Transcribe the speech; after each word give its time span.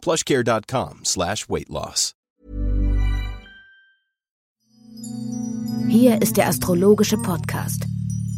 plushcare.com 0.00 1.00
slash 1.04 1.48
weight 1.48 1.68
loss. 1.68 2.14
Hier 5.88 6.22
ist 6.22 6.36
der 6.36 6.46
astrologische 6.46 7.16
Podcast 7.16 7.84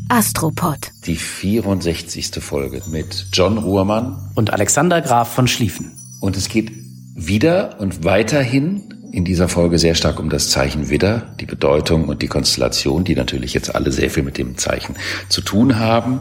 Astropod. 0.09 0.91
Die 1.07 1.17
64. 1.17 2.31
Folge 2.43 2.83
mit 2.91 3.27
John 3.33 3.59
Ruhrmann 3.59 4.31
und 4.35 4.53
Alexander 4.53 5.01
Graf 5.01 5.33
von 5.33 5.47
Schlieffen. 5.49 5.93
Und 6.21 6.37
es 6.37 6.49
geht 6.49 6.73
wieder 7.15 7.79
und 7.79 8.05
weiterhin 8.05 8.83
in 9.13 9.25
dieser 9.25 9.49
Folge 9.49 9.79
sehr 9.79 9.95
stark 9.95 10.19
um 10.19 10.31
das 10.31 10.51
Zeichen 10.51 10.89
Widder, 10.89 11.35
die 11.41 11.47
Bedeutung 11.47 12.09
und 12.09 12.23
die 12.23 12.29
Konstellation, 12.29 13.05
die 13.05 13.15
natürlich 13.15 13.53
jetzt 13.53 13.75
alle 13.75 13.93
sehr 13.93 14.11
viel 14.11 14.23
mit 14.23 14.39
dem 14.39 14.57
Zeichen 14.57 14.97
zu 15.29 15.43
tun 15.43 15.79
haben. 15.79 16.21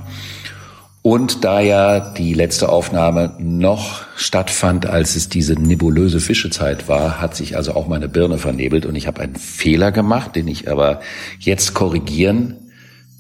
Und 1.04 1.44
da 1.44 1.60
ja 1.60 2.00
die 2.00 2.34
letzte 2.34 2.70
Aufnahme 2.70 3.36
noch 3.40 4.04
stattfand, 4.16 4.86
als 4.86 5.16
es 5.16 5.30
diese 5.30 5.54
nebulöse 5.54 6.20
Fischezeit 6.20 6.88
war, 6.88 7.20
hat 7.20 7.36
sich 7.36 7.56
also 7.56 7.74
auch 7.74 7.88
meine 7.88 8.08
Birne 8.08 8.38
vernebelt 8.38 8.86
und 8.86 8.96
ich 8.96 9.08
habe 9.08 9.22
einen 9.22 9.36
Fehler 9.36 9.92
gemacht, 9.92 10.36
den 10.36 10.48
ich 10.48 10.70
aber 10.70 11.02
jetzt 11.40 11.74
korrigieren 11.74 12.56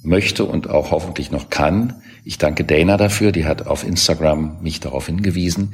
möchte 0.04 0.46
und 0.46 0.70
auch 0.70 0.92
hoffentlich 0.92 1.32
noch 1.32 1.50
kann. 1.50 1.96
Ich 2.24 2.38
danke 2.38 2.66
Dana 2.66 2.98
dafür, 2.98 3.32
die 3.32 3.46
hat 3.46 3.66
auf 3.66 3.84
Instagram 3.84 4.62
mich 4.62 4.80
darauf 4.80 5.08
hingewiesen. 5.08 5.74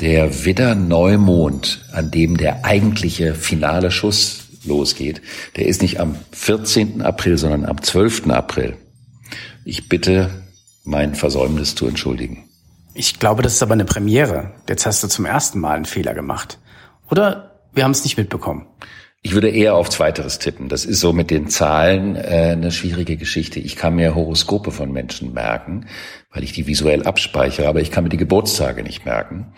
Der 0.00 0.44
Widder 0.44 0.76
Neumond, 0.76 1.86
an 1.92 2.12
dem 2.12 2.36
der 2.36 2.64
eigentliche 2.64 3.34
finale 3.34 3.90
Schuss 3.90 4.48
losgeht, 4.64 5.22
der 5.56 5.66
ist 5.66 5.82
nicht 5.82 5.98
am 5.98 6.14
14. 6.30 7.02
April, 7.02 7.36
sondern 7.36 7.64
am 7.64 7.82
12. 7.82 8.30
April. 8.30 8.76
Ich 9.64 9.88
bitte 9.88 10.41
mein 10.84 11.14
Versäumnis 11.14 11.74
zu 11.74 11.86
entschuldigen. 11.86 12.48
Ich 12.94 13.18
glaube, 13.18 13.42
das 13.42 13.54
ist 13.54 13.62
aber 13.62 13.72
eine 13.72 13.84
Premiere. 13.84 14.52
Jetzt 14.68 14.84
hast 14.84 15.02
du 15.02 15.08
zum 15.08 15.24
ersten 15.24 15.60
Mal 15.60 15.76
einen 15.76 15.84
Fehler 15.84 16.14
gemacht. 16.14 16.58
Oder 17.10 17.52
wir 17.72 17.84
haben 17.84 17.92
es 17.92 18.04
nicht 18.04 18.18
mitbekommen. 18.18 18.66
Ich 19.24 19.34
würde 19.34 19.48
eher 19.48 19.76
auf 19.76 19.88
Zweiteres 19.88 20.40
tippen. 20.40 20.68
Das 20.68 20.84
ist 20.84 20.98
so 20.98 21.12
mit 21.12 21.30
den 21.30 21.48
Zahlen 21.48 22.16
äh, 22.16 22.50
eine 22.52 22.72
schwierige 22.72 23.16
Geschichte. 23.16 23.60
Ich 23.60 23.76
kann 23.76 23.94
mir 23.94 24.16
Horoskope 24.16 24.72
von 24.72 24.92
Menschen 24.92 25.32
merken, 25.32 25.86
weil 26.32 26.42
ich 26.42 26.52
die 26.52 26.66
visuell 26.66 27.04
abspeichere, 27.04 27.68
aber 27.68 27.80
ich 27.80 27.92
kann 27.92 28.02
mir 28.02 28.10
die 28.10 28.16
Geburtstage 28.16 28.82
nicht 28.82 29.04
merken. 29.04 29.52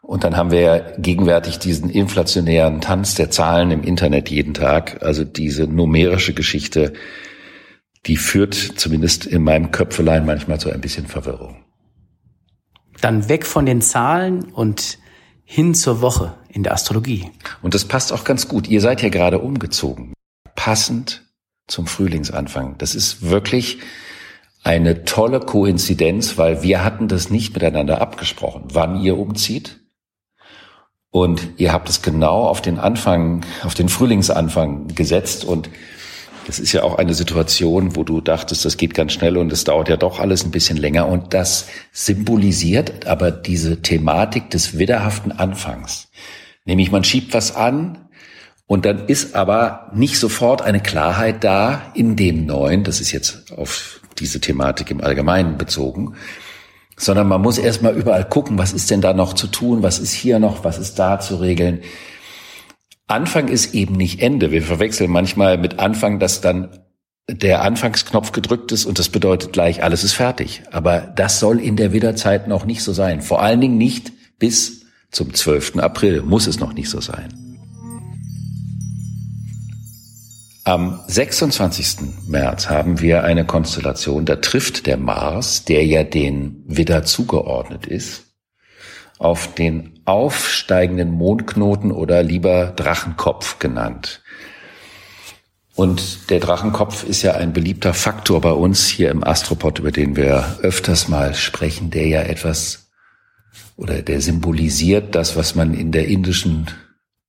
Und 0.00 0.24
dann 0.24 0.36
haben 0.36 0.50
wir 0.50 0.60
ja 0.60 0.78
gegenwärtig 0.98 1.60
diesen 1.60 1.88
inflationären 1.88 2.80
Tanz 2.80 3.14
der 3.14 3.30
Zahlen 3.30 3.70
im 3.70 3.84
Internet 3.84 4.30
jeden 4.30 4.52
Tag. 4.52 5.00
Also 5.02 5.22
diese 5.22 5.68
numerische 5.68 6.34
Geschichte 6.34 6.92
die 8.06 8.16
führt 8.16 8.54
zumindest 8.54 9.26
in 9.26 9.42
meinem 9.44 9.70
Köpfelein 9.70 10.26
manchmal 10.26 10.58
zu 10.58 10.70
ein 10.70 10.80
bisschen 10.80 11.06
Verwirrung. 11.06 11.64
Dann 13.00 13.28
weg 13.28 13.46
von 13.46 13.66
den 13.66 13.80
Zahlen 13.80 14.44
und 14.44 14.98
hin 15.44 15.74
zur 15.74 16.00
Woche 16.00 16.34
in 16.48 16.62
der 16.62 16.72
Astrologie. 16.72 17.30
Und 17.62 17.74
das 17.74 17.84
passt 17.84 18.12
auch 18.12 18.24
ganz 18.24 18.48
gut. 18.48 18.68
Ihr 18.68 18.80
seid 18.80 19.02
ja 19.02 19.08
gerade 19.08 19.38
umgezogen. 19.38 20.12
Passend 20.54 21.22
zum 21.66 21.86
Frühlingsanfang. 21.86 22.76
Das 22.78 22.94
ist 22.94 23.28
wirklich 23.28 23.78
eine 24.64 25.04
tolle 25.04 25.40
Koinzidenz, 25.40 26.38
weil 26.38 26.62
wir 26.62 26.84
hatten 26.84 27.08
das 27.08 27.30
nicht 27.30 27.54
miteinander 27.54 28.00
abgesprochen, 28.00 28.64
wann 28.72 29.00
ihr 29.00 29.18
umzieht. 29.18 29.80
Und 31.10 31.50
ihr 31.58 31.72
habt 31.72 31.88
es 31.88 32.00
genau 32.00 32.46
auf 32.46 32.62
den 32.62 32.78
Anfang, 32.78 33.44
auf 33.64 33.74
den 33.74 33.88
Frühlingsanfang 33.88 34.88
gesetzt 34.88 35.44
und 35.44 35.68
das 36.46 36.58
ist 36.58 36.72
ja 36.72 36.82
auch 36.82 36.96
eine 36.96 37.14
Situation, 37.14 37.96
wo 37.96 38.04
du 38.04 38.20
dachtest, 38.20 38.64
das 38.64 38.76
geht 38.76 38.94
ganz 38.94 39.12
schnell 39.12 39.36
und 39.36 39.52
es 39.52 39.64
dauert 39.64 39.88
ja 39.88 39.96
doch 39.96 40.18
alles 40.18 40.44
ein 40.44 40.50
bisschen 40.50 40.76
länger. 40.76 41.08
Und 41.08 41.34
das 41.34 41.68
symbolisiert 41.92 43.06
aber 43.06 43.30
diese 43.30 43.82
Thematik 43.82 44.50
des 44.50 44.78
widderhaften 44.78 45.32
Anfangs. 45.32 46.08
Nämlich 46.64 46.90
man 46.90 47.04
schiebt 47.04 47.34
was 47.34 47.54
an 47.54 48.08
und 48.66 48.84
dann 48.84 49.06
ist 49.06 49.34
aber 49.34 49.90
nicht 49.94 50.18
sofort 50.18 50.62
eine 50.62 50.80
Klarheit 50.80 51.44
da 51.44 51.92
in 51.94 52.16
dem 52.16 52.46
Neuen. 52.46 52.84
Das 52.84 53.00
ist 53.00 53.12
jetzt 53.12 53.52
auf 53.52 54.00
diese 54.18 54.40
Thematik 54.40 54.90
im 54.90 55.00
Allgemeinen 55.00 55.58
bezogen. 55.58 56.14
Sondern 56.96 57.26
man 57.26 57.40
muss 57.40 57.58
erstmal 57.58 57.94
überall 57.96 58.28
gucken, 58.28 58.58
was 58.58 58.72
ist 58.72 58.90
denn 58.90 59.00
da 59.00 59.12
noch 59.12 59.32
zu 59.32 59.46
tun, 59.46 59.82
was 59.82 59.98
ist 59.98 60.12
hier 60.12 60.38
noch, 60.38 60.62
was 60.64 60.78
ist 60.78 60.98
da 60.98 61.18
zu 61.20 61.36
regeln. 61.36 61.80
Anfang 63.12 63.48
ist 63.48 63.74
eben 63.74 63.94
nicht 63.94 64.20
Ende. 64.20 64.50
Wir 64.50 64.62
verwechseln 64.62 65.10
manchmal 65.10 65.58
mit 65.58 65.78
Anfang, 65.78 66.18
dass 66.18 66.40
dann 66.40 66.80
der 67.28 67.62
Anfangsknopf 67.62 68.32
gedrückt 68.32 68.72
ist 68.72 68.84
und 68.84 68.98
das 68.98 69.08
bedeutet 69.08 69.52
gleich, 69.52 69.82
alles 69.82 70.02
ist 70.02 70.14
fertig. 70.14 70.62
Aber 70.70 71.00
das 71.00 71.38
soll 71.38 71.60
in 71.60 71.76
der 71.76 71.92
Widderzeit 71.92 72.48
noch 72.48 72.64
nicht 72.64 72.82
so 72.82 72.92
sein. 72.92 73.20
Vor 73.20 73.42
allen 73.42 73.60
Dingen 73.60 73.78
nicht 73.78 74.12
bis 74.38 74.86
zum 75.10 75.32
12. 75.32 75.76
April 75.76 76.22
muss 76.22 76.46
es 76.46 76.58
noch 76.58 76.72
nicht 76.72 76.88
so 76.88 77.00
sein. 77.00 77.28
Am 80.64 81.00
26. 81.06 82.28
März 82.28 82.70
haben 82.70 83.00
wir 83.00 83.24
eine 83.24 83.44
Konstellation, 83.44 84.24
da 84.24 84.36
trifft 84.36 84.86
der 84.86 84.96
Mars, 84.96 85.64
der 85.64 85.84
ja 85.84 86.04
den 86.04 86.62
Widder 86.66 87.04
zugeordnet 87.04 87.86
ist, 87.86 88.26
auf 89.18 89.54
den 89.54 89.91
aufsteigenden 90.04 91.10
Mondknoten 91.10 91.92
oder 91.92 92.22
lieber 92.22 92.66
Drachenkopf 92.66 93.58
genannt. 93.58 94.22
Und 95.74 96.30
der 96.30 96.40
Drachenkopf 96.40 97.04
ist 97.04 97.22
ja 97.22 97.32
ein 97.32 97.52
beliebter 97.52 97.94
Faktor 97.94 98.40
bei 98.40 98.52
uns 98.52 98.88
hier 98.88 99.10
im 99.10 99.24
Astropod, 99.24 99.78
über 99.78 99.90
den 99.90 100.16
wir 100.16 100.58
öfters 100.60 101.08
mal 101.08 101.34
sprechen, 101.34 101.90
der 101.90 102.06
ja 102.06 102.22
etwas 102.22 102.90
oder 103.76 104.02
der 104.02 104.20
symbolisiert 104.20 105.14
das, 105.14 105.34
was 105.36 105.54
man 105.54 105.74
in 105.74 105.92
der 105.92 106.08
indischen 106.08 106.66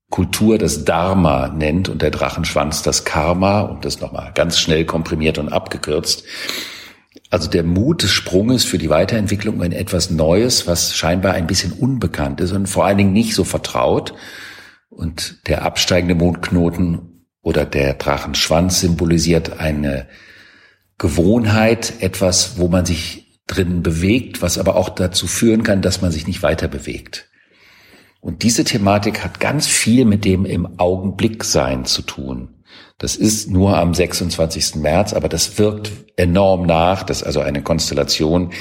Kultur 0.09 0.57
das 0.57 0.85
Dharma 0.85 1.47
nennt 1.47 1.89
und 1.89 2.01
der 2.01 2.11
Drachenschwanz 2.11 2.83
das 2.83 3.05
Karma 3.05 3.61
und 3.61 3.85
das 3.85 4.01
nochmal 4.01 4.31
ganz 4.35 4.59
schnell 4.59 4.85
komprimiert 4.85 5.37
und 5.37 5.49
abgekürzt. 5.49 6.23
Also 7.33 7.49
der 7.49 7.63
Mut 7.63 8.03
des 8.03 8.11
Sprunges 8.11 8.63
für 8.63 8.77
die 8.77 8.91
Weiterentwicklung 8.91 9.63
in 9.63 9.71
etwas 9.71 10.11
Neues, 10.11 10.67
was 10.67 10.95
scheinbar 10.95 11.33
ein 11.33 11.47
bisschen 11.47 11.71
unbekannt 11.71 12.39
ist 12.39 12.51
und 12.51 12.67
vor 12.67 12.85
allen 12.85 12.99
Dingen 12.99 13.11
nicht 13.11 13.33
so 13.33 13.43
vertraut. 13.43 14.13
Und 14.89 15.47
der 15.47 15.63
absteigende 15.63 16.13
Mondknoten 16.13 17.25
oder 17.41 17.65
der 17.65 17.95
Drachenschwanz 17.95 18.81
symbolisiert 18.81 19.59
eine 19.59 20.05
Gewohnheit, 20.99 22.03
etwas, 22.03 22.59
wo 22.59 22.67
man 22.67 22.85
sich 22.85 23.41
drin 23.47 23.81
bewegt, 23.81 24.43
was 24.43 24.59
aber 24.59 24.75
auch 24.75 24.89
dazu 24.89 25.25
führen 25.25 25.63
kann, 25.63 25.81
dass 25.81 26.03
man 26.03 26.11
sich 26.11 26.27
nicht 26.27 26.43
weiter 26.43 26.67
bewegt. 26.67 27.31
Und 28.21 28.43
diese 28.43 28.63
Thematik 28.63 29.23
hat 29.23 29.39
ganz 29.39 29.65
viel 29.65 30.05
mit 30.05 30.23
dem 30.23 30.45
im 30.45 30.79
Augenblick 30.79 31.43
sein 31.45 31.85
zu 31.85 32.03
tun. 32.03 32.62
Das 33.03 33.17
ist 33.17 33.49
nur 33.49 33.77
am 33.77 33.93
26. 33.93 34.75
März, 34.75 35.11
aber 35.11 35.27
das 35.27 35.59
wirkt 35.59 35.91
enorm 36.15 36.65
nach. 36.65 37.03
Das 37.03 37.17
ist 37.17 37.23
also 37.23 37.41
eine 37.41 37.61
Konstellation, 37.61 38.53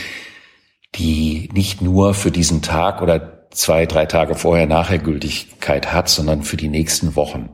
die 0.97 1.49
nicht 1.53 1.81
nur 1.81 2.13
für 2.13 2.33
diesen 2.33 2.61
Tag 2.61 3.03
oder 3.03 3.47
zwei, 3.53 3.87
drei 3.87 4.05
Tage 4.07 4.35
vorher 4.35 4.67
nachher 4.67 4.99
Gültigkeit 4.99 5.93
hat, 5.93 6.09
sondern 6.09 6.43
für 6.43 6.57
die 6.57 6.67
nächsten 6.67 7.15
Wochen. 7.15 7.51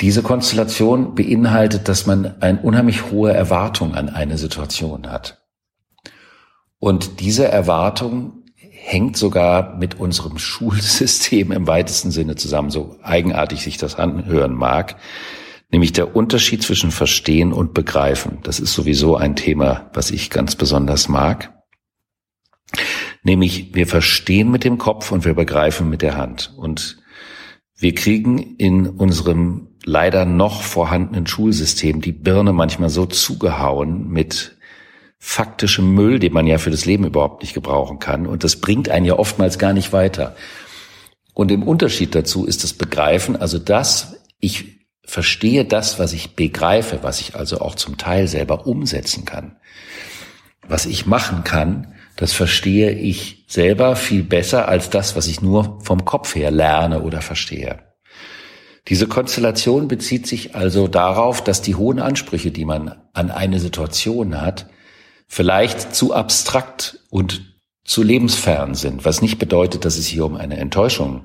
Diese 0.00 0.22
Konstellation 0.22 1.16
beinhaltet, 1.16 1.88
dass 1.88 2.06
man 2.06 2.40
eine 2.40 2.60
unheimlich 2.60 3.10
hohe 3.10 3.32
Erwartung 3.32 3.96
an 3.96 4.08
eine 4.08 4.38
Situation 4.38 5.10
hat. 5.10 5.42
Und 6.78 7.18
diese 7.18 7.48
Erwartung 7.48 8.41
hängt 8.92 9.16
sogar 9.16 9.76
mit 9.76 9.98
unserem 9.98 10.38
Schulsystem 10.50 11.50
im 11.50 11.66
weitesten 11.66 12.10
Sinne 12.10 12.36
zusammen, 12.36 12.70
so 12.70 12.98
eigenartig 13.02 13.62
sich 13.62 13.78
das 13.78 13.94
anhören 13.94 14.54
mag, 14.54 14.96
nämlich 15.70 15.92
der 15.92 16.14
Unterschied 16.14 16.62
zwischen 16.62 16.90
Verstehen 16.90 17.52
und 17.52 17.72
Begreifen. 17.72 18.38
Das 18.42 18.60
ist 18.60 18.74
sowieso 18.74 19.16
ein 19.16 19.34
Thema, 19.34 19.90
was 19.94 20.10
ich 20.10 20.30
ganz 20.30 20.54
besonders 20.54 21.08
mag. 21.08 21.54
Nämlich 23.22 23.74
wir 23.74 23.86
verstehen 23.86 24.50
mit 24.50 24.64
dem 24.64 24.78
Kopf 24.78 25.12
und 25.12 25.24
wir 25.24 25.34
begreifen 25.34 25.88
mit 25.88 26.02
der 26.02 26.16
Hand. 26.16 26.52
Und 26.56 26.98
wir 27.76 27.94
kriegen 27.94 28.38
in 28.56 28.88
unserem 28.88 29.68
leider 29.84 30.24
noch 30.24 30.62
vorhandenen 30.62 31.26
Schulsystem 31.26 32.00
die 32.00 32.12
Birne 32.12 32.52
manchmal 32.52 32.90
so 32.90 33.06
zugehauen 33.06 34.08
mit 34.08 34.56
faktischem 35.24 35.94
Müll, 35.94 36.18
den 36.18 36.32
man 36.32 36.48
ja 36.48 36.58
für 36.58 36.72
das 36.72 36.84
Leben 36.84 37.06
überhaupt 37.06 37.42
nicht 37.42 37.54
gebrauchen 37.54 38.00
kann. 38.00 38.26
Und 38.26 38.42
das 38.42 38.56
bringt 38.56 38.88
einen 38.88 39.06
ja 39.06 39.20
oftmals 39.20 39.56
gar 39.56 39.72
nicht 39.72 39.92
weiter. 39.92 40.34
Und 41.32 41.52
im 41.52 41.62
Unterschied 41.62 42.16
dazu 42.16 42.44
ist 42.44 42.64
das 42.64 42.72
Begreifen, 42.74 43.36
also 43.36 43.60
das, 43.60 44.16
ich 44.40 44.80
verstehe 45.04 45.64
das, 45.64 46.00
was 46.00 46.12
ich 46.12 46.34
begreife, 46.34 46.98
was 47.02 47.20
ich 47.20 47.36
also 47.36 47.60
auch 47.60 47.76
zum 47.76 47.98
Teil 47.98 48.26
selber 48.26 48.66
umsetzen 48.66 49.24
kann. 49.24 49.56
Was 50.66 50.86
ich 50.86 51.06
machen 51.06 51.44
kann, 51.44 51.94
das 52.16 52.32
verstehe 52.32 52.90
ich 52.90 53.44
selber 53.46 53.94
viel 53.94 54.24
besser 54.24 54.66
als 54.66 54.90
das, 54.90 55.14
was 55.14 55.28
ich 55.28 55.40
nur 55.40 55.78
vom 55.82 56.04
Kopf 56.04 56.34
her 56.34 56.50
lerne 56.50 57.00
oder 57.00 57.22
verstehe. 57.22 57.78
Diese 58.88 59.06
Konstellation 59.06 59.86
bezieht 59.86 60.26
sich 60.26 60.56
also 60.56 60.88
darauf, 60.88 61.44
dass 61.44 61.62
die 61.62 61.76
hohen 61.76 62.00
Ansprüche, 62.00 62.50
die 62.50 62.64
man 62.64 62.96
an 63.12 63.30
eine 63.30 63.60
Situation 63.60 64.40
hat, 64.40 64.66
vielleicht 65.32 65.94
zu 65.94 66.12
abstrakt 66.12 66.98
und 67.08 67.54
zu 67.84 68.02
lebensfern 68.02 68.74
sind, 68.74 69.06
was 69.06 69.22
nicht 69.22 69.38
bedeutet, 69.38 69.86
dass 69.86 69.96
es 69.96 70.06
hier 70.06 70.26
um 70.26 70.36
eine 70.36 70.58
Enttäuschung 70.58 71.22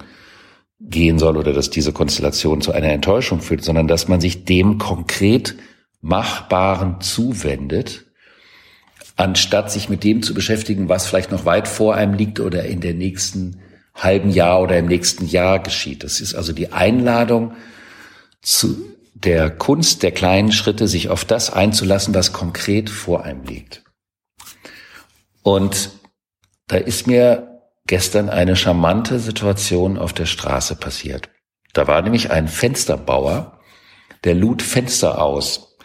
gehen 0.79 1.19
soll 1.19 1.35
oder 1.35 1.51
dass 1.51 1.69
diese 1.71 1.91
Konstellation 1.91 2.61
zu 2.61 2.71
einer 2.71 2.87
Enttäuschung 2.87 3.41
führt, 3.41 3.65
sondern 3.65 3.89
dass 3.89 4.07
man 4.07 4.21
sich 4.21 4.45
dem 4.45 4.77
konkret 4.77 5.55
Machbaren 5.99 7.01
zuwendet, 7.01 8.05
anstatt 9.17 9.73
sich 9.73 9.89
mit 9.89 10.05
dem 10.05 10.23
zu 10.23 10.33
beschäftigen, 10.33 10.87
was 10.87 11.05
vielleicht 11.05 11.33
noch 11.33 11.43
weit 11.43 11.67
vor 11.67 11.95
einem 11.95 12.13
liegt 12.13 12.39
oder 12.39 12.63
in 12.63 12.79
der 12.79 12.93
nächsten 12.93 13.59
halben 13.93 14.29
Jahr 14.29 14.61
oder 14.61 14.77
im 14.77 14.85
nächsten 14.85 15.27
Jahr 15.27 15.59
geschieht. 15.59 16.05
Das 16.05 16.21
ist 16.21 16.33
also 16.33 16.53
die 16.53 16.71
Einladung 16.71 17.55
zu 18.41 18.77
der 19.15 19.49
Kunst 19.49 20.01
der 20.01 20.13
kleinen 20.13 20.53
Schritte, 20.53 20.87
sich 20.87 21.09
auf 21.09 21.25
das 21.25 21.51
einzulassen, 21.51 22.15
was 22.15 22.31
konkret 22.31 22.89
vor 22.89 23.25
einem 23.25 23.43
liegt. 23.43 23.83
Und 25.47 25.91
da 26.67 26.75
ist 26.75 27.07
mir 27.07 27.61
gestern 27.85 28.27
eine 28.27 28.57
charmante 28.57 29.17
Situation 29.17 29.97
auf 29.97 30.11
der 30.11 30.25
Straße 30.25 30.75
passiert. 30.75 31.29
Da 31.71 31.87
war 31.87 32.01
nämlich 32.01 32.31
ein 32.31 32.49
Fensterbauer, 32.49 33.57
der 34.25 34.35
lud 34.35 34.61
Fenster 34.61 35.21
aus. 35.21 35.77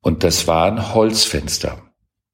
Und 0.00 0.24
das 0.24 0.46
waren 0.46 0.94
Holzfenster. 0.94 1.82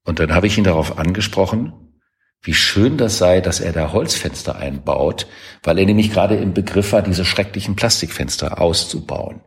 Und 0.05 0.21
dann 0.21 0.33
habe 0.33 0.47
ich 0.47 0.57
ihn 0.57 0.63
darauf 0.63 0.97
angesprochen, 0.97 1.99
wie 2.41 2.55
schön 2.55 2.99
das 2.99 3.19
sei, 3.19 3.41
dass 3.41 3.59
er 3.59 3.73
da 3.73 3.91
Holzfenster 3.91 4.55
einbaut, 4.55 5.27
weil 5.65 5.81
er 5.81 5.87
nämlich 5.87 6.13
gerade 6.13 6.37
im 6.37 6.55
Begriff 6.55 6.93
war, 6.93 7.03
diese 7.03 7.25
schrecklichen 7.25 7.75
Plastikfenster 7.75 8.61
auszubauen. 8.61 9.41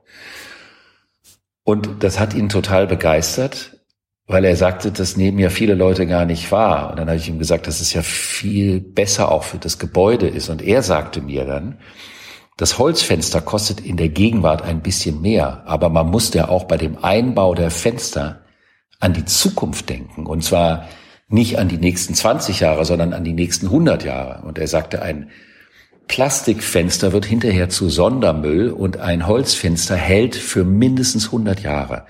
Und 1.64 2.04
das 2.04 2.20
hat 2.20 2.34
ihn 2.34 2.50
total 2.50 2.86
begeistert, 2.86 3.77
weil 4.28 4.44
er 4.44 4.58
sagte, 4.58 4.92
das 4.92 5.16
nehmen 5.16 5.40
ja 5.40 5.50
viele 5.50 5.74
Leute 5.74 6.06
gar 6.06 6.26
nicht 6.26 6.52
wahr. 6.52 6.92
Und 6.92 7.00
dann 7.00 7.08
habe 7.08 7.18
ich 7.18 7.30
ihm 7.30 7.40
gesagt, 7.40 7.66
dass 7.66 7.80
es 7.80 7.94
ja 7.94 8.02
viel 8.02 8.82
besser 8.82 9.32
auch 9.32 9.44
für 9.44 9.58
das 9.58 9.80
Gebäude 9.80 10.28
ist. 10.28 10.50
Und 10.50 10.62
er 10.62 10.84
sagte 10.84 11.22
mir 11.22 11.46
dann, 11.46 11.80
das 12.58 12.78
Holzfenster 12.78 13.40
kostet 13.40 13.80
in 13.80 13.96
der 13.96 14.10
Gegenwart 14.10 14.64
ein 14.64 14.82
bisschen 14.82 15.22
mehr, 15.22 15.64
aber 15.66 15.90
man 15.90 16.08
muss 16.10 16.34
ja 16.34 16.50
auch 16.50 16.66
bei 16.66 16.76
dem 16.76 16.98
Einbau 17.04 17.54
der 17.56 17.72
Fenster 17.72 18.42
an 19.00 19.14
die 19.14 19.26
Zukunft 19.26 19.90
denken. 19.90 20.26
Und 20.26 20.44
zwar 20.44 20.88
nicht 21.30 21.60
an 21.60 21.70
die 21.70 21.78
nächsten 21.78 22.14
20 22.14 22.60
Jahre, 22.60 22.84
sondern 22.84 23.14
an 23.14 23.24
die 23.24 23.34
nächsten 23.34 23.68
100 23.68 24.04
Jahre. 24.04 24.46
Und 24.46 24.58
er 24.58 24.68
sagte, 24.68 25.04
ein 25.04 25.30
Plastikfenster 26.08 27.14
wird 27.14 27.26
hinterher 27.26 27.70
zu 27.70 27.90
Sondermüll 27.90 28.72
und 28.72 28.98
ein 28.98 29.28
Holzfenster 29.28 29.96
hält 29.96 30.36
für 30.36 30.66
mindestens 30.66 31.28
100 31.28 31.62
Jahre. 31.62 32.06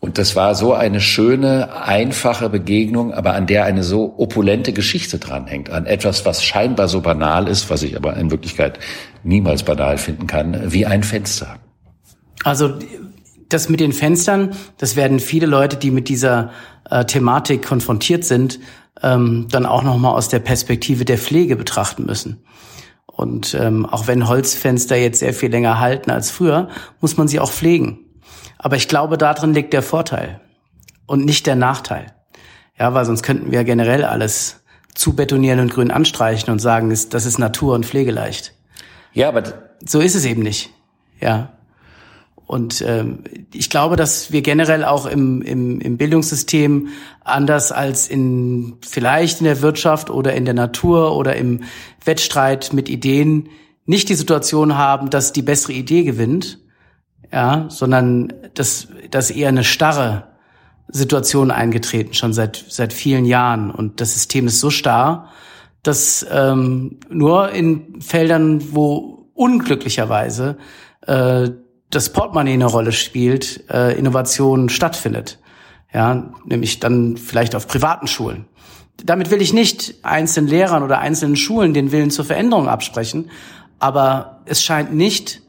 Und 0.00 0.16
das 0.16 0.34
war 0.34 0.54
so 0.54 0.72
eine 0.72 0.98
schöne, 0.98 1.82
einfache 1.82 2.48
Begegnung, 2.48 3.12
aber 3.12 3.34
an 3.34 3.46
der 3.46 3.64
eine 3.64 3.82
so 3.82 4.14
opulente 4.16 4.72
Geschichte 4.72 5.18
dranhängt. 5.18 5.68
An 5.68 5.84
etwas, 5.84 6.24
was 6.24 6.42
scheinbar 6.42 6.88
so 6.88 7.02
banal 7.02 7.46
ist, 7.46 7.68
was 7.68 7.82
ich 7.82 7.96
aber 7.96 8.16
in 8.16 8.30
Wirklichkeit 8.30 8.78
niemals 9.22 9.62
banal 9.62 9.98
finden 9.98 10.26
kann, 10.26 10.72
wie 10.72 10.86
ein 10.86 11.02
Fenster. 11.02 11.56
Also 12.44 12.78
das 13.50 13.68
mit 13.68 13.80
den 13.80 13.92
Fenstern, 13.92 14.52
das 14.78 14.96
werden 14.96 15.20
viele 15.20 15.46
Leute, 15.46 15.76
die 15.76 15.90
mit 15.90 16.08
dieser 16.08 16.50
äh, 16.88 17.04
Thematik 17.04 17.62
konfrontiert 17.66 18.24
sind, 18.24 18.58
ähm, 19.02 19.48
dann 19.50 19.66
auch 19.66 19.82
nochmal 19.82 20.14
aus 20.14 20.28
der 20.28 20.38
Perspektive 20.38 21.04
der 21.04 21.18
Pflege 21.18 21.56
betrachten 21.56 22.06
müssen. 22.06 22.42
Und 23.06 23.54
ähm, 23.54 23.84
auch 23.84 24.06
wenn 24.06 24.28
Holzfenster 24.28 24.96
jetzt 24.96 25.18
sehr 25.18 25.34
viel 25.34 25.50
länger 25.50 25.78
halten 25.78 26.10
als 26.10 26.30
früher, 26.30 26.68
muss 27.02 27.18
man 27.18 27.28
sie 27.28 27.38
auch 27.38 27.52
pflegen. 27.52 27.98
Aber 28.62 28.76
ich 28.76 28.88
glaube, 28.88 29.16
darin 29.16 29.54
liegt 29.54 29.72
der 29.72 29.82
Vorteil 29.82 30.40
und 31.06 31.24
nicht 31.24 31.46
der 31.46 31.56
Nachteil. 31.56 32.06
Ja, 32.78 32.92
weil 32.92 33.06
sonst 33.06 33.22
könnten 33.22 33.50
wir 33.50 33.64
generell 33.64 34.04
alles 34.04 34.60
zubetonieren 34.94 35.60
und 35.60 35.72
grün 35.72 35.90
anstreichen 35.90 36.50
und 36.50 36.58
sagen, 36.58 36.90
das 36.90 37.26
ist 37.26 37.38
Natur 37.38 37.74
und 37.74 37.86
pflegeleicht. 37.86 38.52
Ja, 39.12 39.28
aber 39.28 39.44
so 39.84 40.00
ist 40.00 40.14
es 40.14 40.26
eben 40.26 40.42
nicht. 40.42 40.70
Ja. 41.20 41.52
Und 42.46 42.82
ähm, 42.86 43.24
ich 43.54 43.70
glaube, 43.70 43.96
dass 43.96 44.30
wir 44.30 44.42
generell 44.42 44.84
auch 44.84 45.06
im, 45.06 45.40
im, 45.40 45.80
im 45.80 45.96
Bildungssystem 45.96 46.88
anders 47.22 47.72
als 47.72 48.08
in 48.08 48.76
vielleicht 48.82 49.40
in 49.40 49.44
der 49.44 49.62
Wirtschaft 49.62 50.10
oder 50.10 50.34
in 50.34 50.44
der 50.44 50.54
Natur 50.54 51.16
oder 51.16 51.36
im 51.36 51.62
Wettstreit 52.04 52.72
mit 52.72 52.88
Ideen 52.88 53.48
nicht 53.86 54.08
die 54.08 54.14
Situation 54.14 54.76
haben, 54.76 55.08
dass 55.08 55.32
die 55.32 55.42
bessere 55.42 55.72
Idee 55.72 56.02
gewinnt, 56.02 56.58
ja, 57.32 57.66
sondern 57.68 58.32
dass, 58.54 58.88
dass 59.10 59.30
eher 59.30 59.48
eine 59.48 59.64
starre 59.64 60.28
Situation 60.88 61.50
eingetreten, 61.50 62.14
schon 62.14 62.32
seit, 62.32 62.64
seit 62.68 62.92
vielen 62.92 63.24
Jahren. 63.24 63.70
Und 63.70 64.00
das 64.00 64.14
System 64.14 64.46
ist 64.46 64.60
so 64.60 64.70
starr, 64.70 65.28
dass 65.82 66.26
ähm, 66.30 66.98
nur 67.08 67.50
in 67.50 68.00
Feldern, 68.00 68.74
wo 68.74 69.28
unglücklicherweise 69.34 70.58
äh, 71.06 71.50
das 71.90 72.12
Portemonnaie 72.12 72.54
eine 72.54 72.66
Rolle 72.66 72.92
spielt, 72.92 73.64
äh, 73.70 73.96
Innovation 73.98 74.68
stattfindet. 74.68 75.38
Ja, 75.92 76.30
nämlich 76.44 76.78
dann 76.78 77.16
vielleicht 77.16 77.56
auf 77.56 77.66
privaten 77.66 78.06
Schulen. 78.06 78.44
Damit 79.04 79.30
will 79.30 79.42
ich 79.42 79.52
nicht 79.52 79.94
einzelnen 80.02 80.48
Lehrern 80.48 80.82
oder 80.82 81.00
einzelnen 81.00 81.36
Schulen 81.36 81.74
den 81.74 81.90
Willen 81.90 82.10
zur 82.10 82.24
Veränderung 82.24 82.68
absprechen, 82.68 83.30
aber 83.80 84.42
es 84.44 84.62
scheint 84.62 84.94
nicht 84.94 85.42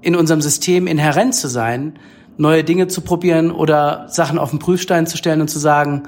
in 0.00 0.16
unserem 0.16 0.40
System 0.40 0.86
inhärent 0.86 1.34
zu 1.34 1.48
sein, 1.48 1.98
neue 2.36 2.64
Dinge 2.64 2.88
zu 2.88 3.00
probieren 3.00 3.50
oder 3.50 4.08
Sachen 4.08 4.38
auf 4.38 4.50
den 4.50 4.58
Prüfstein 4.58 5.06
zu 5.06 5.16
stellen 5.16 5.40
und 5.40 5.48
zu 5.48 5.58
sagen, 5.58 6.04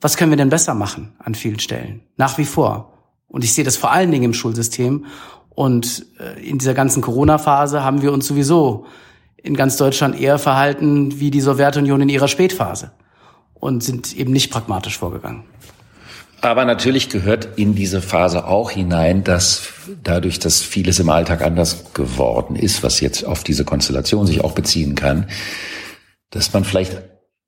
was 0.00 0.16
können 0.16 0.30
wir 0.30 0.36
denn 0.36 0.50
besser 0.50 0.74
machen 0.74 1.12
an 1.18 1.34
vielen 1.34 1.58
Stellen? 1.58 2.02
Nach 2.16 2.38
wie 2.38 2.44
vor. 2.44 2.92
Und 3.28 3.44
ich 3.44 3.52
sehe 3.52 3.64
das 3.64 3.76
vor 3.76 3.92
allen 3.92 4.10
Dingen 4.10 4.24
im 4.24 4.34
Schulsystem. 4.34 5.06
Und 5.50 6.06
äh, 6.18 6.40
in 6.42 6.58
dieser 6.58 6.74
ganzen 6.74 7.02
Corona-Phase 7.02 7.84
haben 7.84 8.02
wir 8.02 8.12
uns 8.12 8.26
sowieso 8.26 8.86
in 9.36 9.54
ganz 9.54 9.76
Deutschland 9.76 10.18
eher 10.18 10.38
verhalten 10.38 11.20
wie 11.20 11.30
die 11.30 11.40
Sowjetunion 11.40 12.00
in 12.02 12.08
ihrer 12.08 12.28
Spätphase 12.28 12.92
und 13.54 13.82
sind 13.82 14.16
eben 14.16 14.32
nicht 14.32 14.50
pragmatisch 14.50 14.98
vorgegangen. 14.98 15.44
Aber 16.42 16.64
natürlich 16.64 17.10
gehört 17.10 17.48
in 17.56 17.74
diese 17.74 18.00
Phase 18.00 18.46
auch 18.46 18.70
hinein, 18.70 19.24
dass 19.24 19.68
dadurch, 20.02 20.38
dass 20.38 20.62
vieles 20.62 20.98
im 20.98 21.10
Alltag 21.10 21.42
anders 21.42 21.92
geworden 21.92 22.56
ist, 22.56 22.82
was 22.82 23.00
jetzt 23.00 23.24
auf 23.24 23.44
diese 23.44 23.64
Konstellation 23.64 24.26
sich 24.26 24.42
auch 24.42 24.52
beziehen 24.52 24.94
kann, 24.94 25.28
dass 26.30 26.52
man 26.52 26.64
vielleicht 26.64 27.02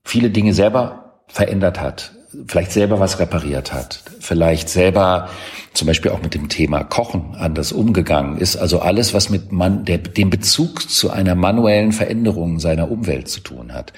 viele 0.05 0.31
Dinge 0.31 0.53
selber 0.53 1.23
verändert 1.27 1.81
hat, 1.81 2.13
vielleicht 2.47 2.73
selber 2.73 3.01
was 3.01 3.19
repariert 3.19 3.73
hat, 3.73 4.03
vielleicht 4.21 4.69
selber 4.69 5.31
zum 5.73 5.87
Beispiel 5.87 6.11
auch 6.11 6.23
mit 6.23 6.35
dem 6.35 6.49
Thema 6.49 6.85
Kochen 6.85 7.35
anders 7.35 7.73
umgegangen 7.73 8.37
ist. 8.39 8.57
Also 8.57 8.81
alles, 8.81 9.15
was 9.15 9.31
mit 9.31 9.53
man, 9.53 9.85
der, 9.87 9.99
dem 9.99 10.29
Bezug 10.29 10.91
zu 10.91 11.11
einer 11.11 11.35
manuellen 11.35 11.93
Veränderung 11.93 12.59
seiner 12.59 12.91
Umwelt 12.91 13.29
zu 13.29 13.41
tun 13.41 13.73
hat. 13.73 13.93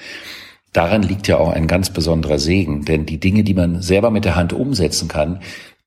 Daran 0.75 1.03
liegt 1.03 1.29
ja 1.29 1.37
auch 1.37 1.53
ein 1.53 1.67
ganz 1.67 1.89
besonderer 1.89 2.37
Segen, 2.37 2.83
denn 2.83 3.05
die 3.05 3.17
Dinge, 3.17 3.45
die 3.45 3.53
man 3.53 3.81
selber 3.81 4.11
mit 4.11 4.25
der 4.25 4.35
Hand 4.35 4.51
umsetzen 4.51 5.07
kann, 5.07 5.39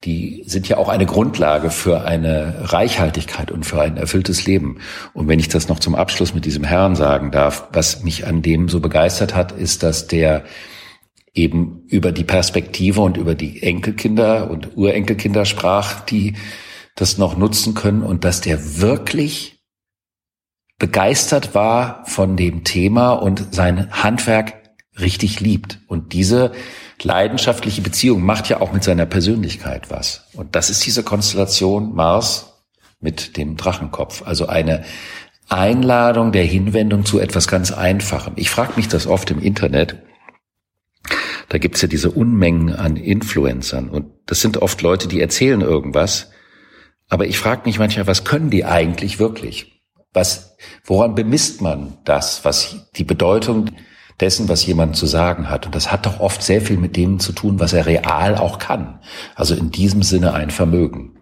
die 0.04 0.44
sind 0.46 0.66
ja 0.66 0.78
auch 0.78 0.88
eine 0.88 1.04
Grundlage 1.04 1.70
für 1.70 2.06
eine 2.06 2.72
Reichhaltigkeit 2.72 3.50
und 3.50 3.66
für 3.66 3.82
ein 3.82 3.98
erfülltes 3.98 4.46
Leben. 4.46 4.78
Und 5.12 5.28
wenn 5.28 5.40
ich 5.40 5.48
das 5.48 5.68
noch 5.68 5.78
zum 5.78 5.94
Abschluss 5.94 6.34
mit 6.34 6.46
diesem 6.46 6.64
Herrn 6.64 6.96
sagen 6.96 7.32
darf, 7.32 7.68
was 7.72 8.02
mich 8.02 8.26
an 8.26 8.40
dem 8.40 8.70
so 8.70 8.80
begeistert 8.80 9.34
hat, 9.34 9.52
ist, 9.52 9.82
dass 9.82 10.06
der 10.06 10.44
eben 11.34 11.82
über 11.88 12.10
die 12.10 12.24
Perspektive 12.24 13.02
und 13.02 13.18
über 13.18 13.34
die 13.34 13.62
Enkelkinder 13.62 14.50
und 14.50 14.74
Urenkelkinder 14.76 15.44
sprach, 15.44 16.00
die 16.00 16.34
das 16.94 17.18
noch 17.18 17.36
nutzen 17.36 17.74
können 17.74 18.02
und 18.02 18.24
dass 18.24 18.40
der 18.40 18.80
wirklich 18.80 19.58
begeistert 20.78 21.54
war 21.54 22.04
von 22.06 22.36
dem 22.36 22.64
Thema 22.64 23.12
und 23.12 23.52
sein 23.54 23.90
Handwerk 23.90 24.57
richtig 25.00 25.40
liebt. 25.40 25.80
Und 25.86 26.12
diese 26.12 26.52
leidenschaftliche 27.02 27.82
Beziehung 27.82 28.22
macht 28.22 28.48
ja 28.48 28.60
auch 28.60 28.72
mit 28.72 28.84
seiner 28.84 29.06
Persönlichkeit 29.06 29.90
was. 29.90 30.24
Und 30.34 30.54
das 30.54 30.70
ist 30.70 30.84
diese 30.86 31.02
Konstellation 31.02 31.94
Mars 31.94 32.54
mit 33.00 33.36
dem 33.36 33.56
Drachenkopf. 33.56 34.22
Also 34.26 34.46
eine 34.46 34.84
Einladung 35.48 36.32
der 36.32 36.44
Hinwendung 36.44 37.04
zu 37.04 37.20
etwas 37.20 37.48
ganz 37.48 37.72
Einfachem. 37.72 38.34
Ich 38.36 38.50
frage 38.50 38.72
mich 38.76 38.88
das 38.88 39.06
oft 39.06 39.30
im 39.30 39.40
Internet, 39.40 39.96
da 41.48 41.56
gibt's 41.56 41.80
ja 41.80 41.88
diese 41.88 42.10
Unmengen 42.10 42.74
an 42.74 42.96
Influencern 42.96 43.88
und 43.88 44.06
das 44.26 44.42
sind 44.42 44.58
oft 44.58 44.82
Leute, 44.82 45.08
die 45.08 45.20
erzählen 45.20 45.62
irgendwas, 45.62 46.30
Aber 47.08 47.26
ich 47.26 47.38
frage 47.38 47.62
mich 47.64 47.78
manchmal, 47.78 48.06
was 48.06 48.24
können 48.24 48.50
die 48.50 48.64
eigentlich 48.64 49.18
wirklich? 49.18 49.82
Was, 50.12 50.56
woran 50.84 51.14
bemisst 51.14 51.60
man 51.60 51.98
das, 52.04 52.44
was 52.44 52.90
die 52.96 53.04
Bedeutung 53.04 53.70
dessen, 54.20 54.48
was 54.48 54.66
jemand 54.66 54.96
zu 54.96 55.06
sagen 55.06 55.48
hat? 55.48 55.66
Und 55.66 55.74
das 55.74 55.92
hat 55.92 56.06
doch 56.06 56.20
oft 56.20 56.42
sehr 56.42 56.60
viel 56.60 56.76
mit 56.76 56.96
dem 56.96 57.20
zu 57.20 57.32
tun, 57.32 57.60
was 57.60 57.72
er 57.72 57.86
real 57.86 58.36
auch 58.36 58.58
kann. 58.58 58.98
Also 59.34 59.54
in 59.54 59.70
diesem 59.70 60.02
Sinne 60.02 60.34
ein 60.34 60.50
Vermögen. 60.50 61.16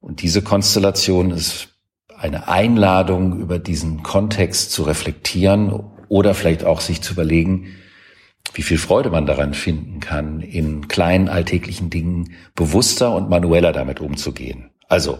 Und 0.00 0.22
diese 0.22 0.42
Konstellation 0.42 1.30
ist 1.30 1.68
eine 2.16 2.48
Einladung, 2.48 3.38
über 3.38 3.58
diesen 3.58 4.02
Kontext 4.02 4.72
zu 4.72 4.82
reflektieren 4.82 5.84
oder 6.08 6.34
vielleicht 6.34 6.64
auch 6.64 6.80
sich 6.80 7.02
zu 7.02 7.12
überlegen, 7.12 7.76
wie 8.54 8.62
viel 8.62 8.78
Freude 8.78 9.10
man 9.10 9.26
daran 9.26 9.54
finden 9.54 10.00
kann, 10.00 10.40
in 10.40 10.88
kleinen 10.88 11.28
alltäglichen 11.28 11.90
Dingen 11.90 12.34
bewusster 12.54 13.14
und 13.14 13.28
manueller 13.28 13.72
damit 13.72 14.00
umzugehen. 14.00 14.70
Also 14.88 15.18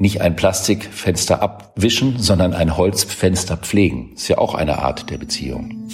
nicht 0.00 0.22
ein 0.22 0.34
Plastikfenster 0.34 1.42
abwischen, 1.42 2.18
sondern 2.18 2.54
ein 2.54 2.78
Holzfenster 2.78 3.58
pflegen. 3.58 4.14
Ist 4.14 4.28
ja 4.28 4.38
auch 4.38 4.54
eine 4.54 4.78
Art 4.78 5.10
der 5.10 5.18
Beziehung. 5.18 5.88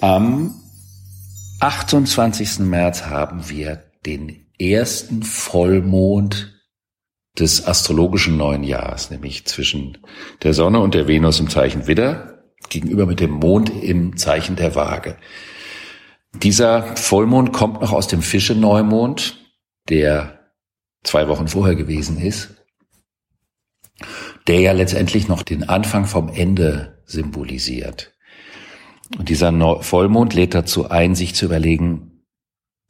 Am 0.00 0.54
28. 1.58 2.60
März 2.60 3.06
haben 3.06 3.48
wir 3.48 3.82
den 4.06 4.46
ersten 4.58 5.24
Vollmond 5.24 6.54
des 7.36 7.66
astrologischen 7.66 8.36
neuen 8.36 8.62
Jahres, 8.62 9.10
nämlich 9.10 9.46
zwischen 9.46 9.98
der 10.44 10.54
Sonne 10.54 10.78
und 10.78 10.94
der 10.94 11.08
Venus 11.08 11.40
im 11.40 11.50
Zeichen 11.50 11.88
Widder 11.88 12.44
gegenüber 12.68 13.06
mit 13.06 13.18
dem 13.18 13.32
Mond 13.32 13.70
im 13.82 14.16
Zeichen 14.16 14.54
der 14.54 14.76
Waage. 14.76 15.16
Dieser 16.34 16.96
Vollmond 16.96 17.52
kommt 17.52 17.80
noch 17.80 17.92
aus 17.92 18.06
dem 18.06 18.22
Fische-Neumond, 18.22 19.45
der 19.88 20.50
zwei 21.02 21.28
Wochen 21.28 21.48
vorher 21.48 21.76
gewesen 21.76 22.18
ist, 22.18 22.54
der 24.46 24.60
ja 24.60 24.72
letztendlich 24.72 25.28
noch 25.28 25.42
den 25.42 25.68
Anfang 25.68 26.06
vom 26.06 26.28
Ende 26.28 27.02
symbolisiert. 27.06 28.12
Und 29.18 29.28
dieser 29.28 29.52
Vollmond 29.82 30.34
lädt 30.34 30.54
dazu 30.54 30.90
ein, 30.90 31.14
sich 31.14 31.34
zu 31.34 31.46
überlegen, 31.46 32.24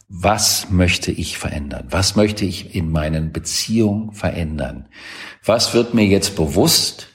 was 0.08 0.70
möchte 0.70 1.10
ich 1.10 1.36
verändern? 1.36 1.88
Was 1.90 2.14
möchte 2.14 2.44
ich 2.44 2.74
in 2.74 2.90
meinen 2.90 3.32
Beziehungen 3.32 4.12
verändern? 4.12 4.88
Was 5.44 5.74
wird 5.74 5.94
mir 5.94 6.06
jetzt 6.06 6.36
bewusst, 6.36 7.08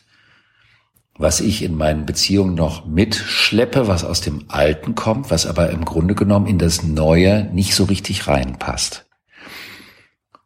was 1.17 1.39
ich 1.39 1.63
in 1.63 1.75
meinen 1.75 2.05
Beziehungen 2.05 2.55
noch 2.55 2.85
mitschleppe, 2.85 3.87
was 3.87 4.03
aus 4.03 4.21
dem 4.21 4.45
Alten 4.49 4.95
kommt, 4.95 5.31
was 5.31 5.45
aber 5.45 5.69
im 5.69 5.85
Grunde 5.85 6.15
genommen 6.15 6.47
in 6.47 6.57
das 6.57 6.83
Neue 6.83 7.45
nicht 7.53 7.75
so 7.75 7.85
richtig 7.85 8.27
reinpasst? 8.27 9.05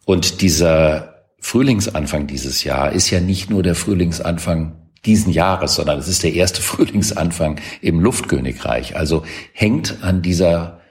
Und 0.06 0.42
dieser 0.42 1.26
Frühlingsanfang 1.40 2.28
dieses 2.28 2.64
Jahr 2.64 2.92
ist 2.92 3.10
ja 3.10 3.20
nicht 3.20 3.50
nur 3.50 3.64
der 3.64 3.76
Frühlingsanfang 3.76 4.76
diesen 5.06 5.34
Jahres, 5.34 5.76
sondern 5.76 6.00
es 6.00 6.08
ist 6.08 6.24
der 6.24 6.34
erste 6.34 6.62
Frühlingsanfang 6.62 7.60
im 7.82 8.00
Luftkönigreich. 8.00 8.96
Also 8.96 9.24
hängt 9.54 10.02
an 10.02 10.22
dieser 10.22 10.82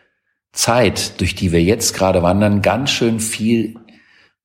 Zeit, 0.52 1.20
durch 1.20 1.34
die 1.34 1.50
wir 1.50 1.62
jetzt 1.62 1.94
gerade 1.94 2.22
wandern, 2.22 2.62
ganz 2.62 2.90
schön 2.90 3.18
viel 3.18 3.74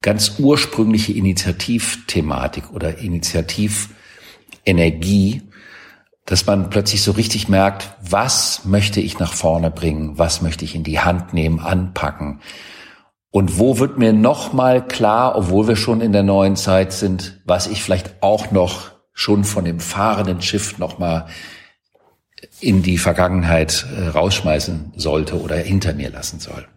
ganz 0.01 0.39
ursprüngliche 0.39 1.13
Initiativthematik 1.13 2.71
oder 2.71 2.97
Initiativenergie, 2.99 5.41
dass 6.25 6.45
man 6.45 6.69
plötzlich 6.69 7.01
so 7.01 7.11
richtig 7.11 7.49
merkt, 7.49 7.95
was 8.01 8.63
möchte 8.65 9.01
ich 9.01 9.19
nach 9.19 9.33
vorne 9.33 9.71
bringen, 9.71 10.17
was 10.17 10.41
möchte 10.41 10.63
ich 10.63 10.75
in 10.75 10.83
die 10.83 10.99
Hand 10.99 11.33
nehmen, 11.33 11.59
anpacken. 11.59 12.39
Und 13.31 13.59
wo 13.59 13.77
wird 13.77 13.97
mir 13.97 14.11
nochmal 14.11 14.87
klar, 14.87 15.35
obwohl 15.35 15.67
wir 15.67 15.75
schon 15.75 16.01
in 16.01 16.11
der 16.11 16.23
neuen 16.23 16.55
Zeit 16.55 16.93
sind, 16.93 17.39
was 17.45 17.67
ich 17.67 17.83
vielleicht 17.83 18.23
auch 18.23 18.51
noch 18.51 18.91
schon 19.13 19.43
von 19.43 19.65
dem 19.65 19.79
fahrenden 19.79 20.41
Schiff 20.41 20.79
nochmal 20.79 21.27
in 22.59 22.81
die 22.81 22.97
Vergangenheit 22.97 23.85
äh, 23.95 24.07
rausschmeißen 24.07 24.93
sollte 24.95 25.39
oder 25.41 25.57
hinter 25.57 25.93
mir 25.93 26.09
lassen 26.09 26.39
soll. 26.39 26.67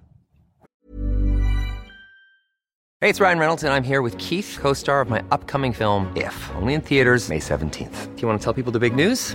Hey, 3.01 3.11
it's 3.11 3.21
Ryan 3.21 3.39
Reynolds 3.39 3.65
and 3.65 3.73
I'm 3.73 3.83
here 3.83 4.03
with 4.03 4.17
Keith, 4.19 4.59
co-star 4.61 5.01
of 5.01 5.09
my 5.09 5.23
upcoming 5.31 5.73
film 5.73 6.09
If, 6.15 6.51
only 6.61 6.75
in 6.75 6.83
theaters 6.83 7.29
May 7.29 7.41
17th. 7.41 8.15
Do 8.15 8.23
you 8.23 8.29
want 8.29 8.41
to 8.41 8.45
tell 8.45 8.55
people 8.55 8.73
the 8.73 8.79
big 8.79 8.95
news? 8.95 9.35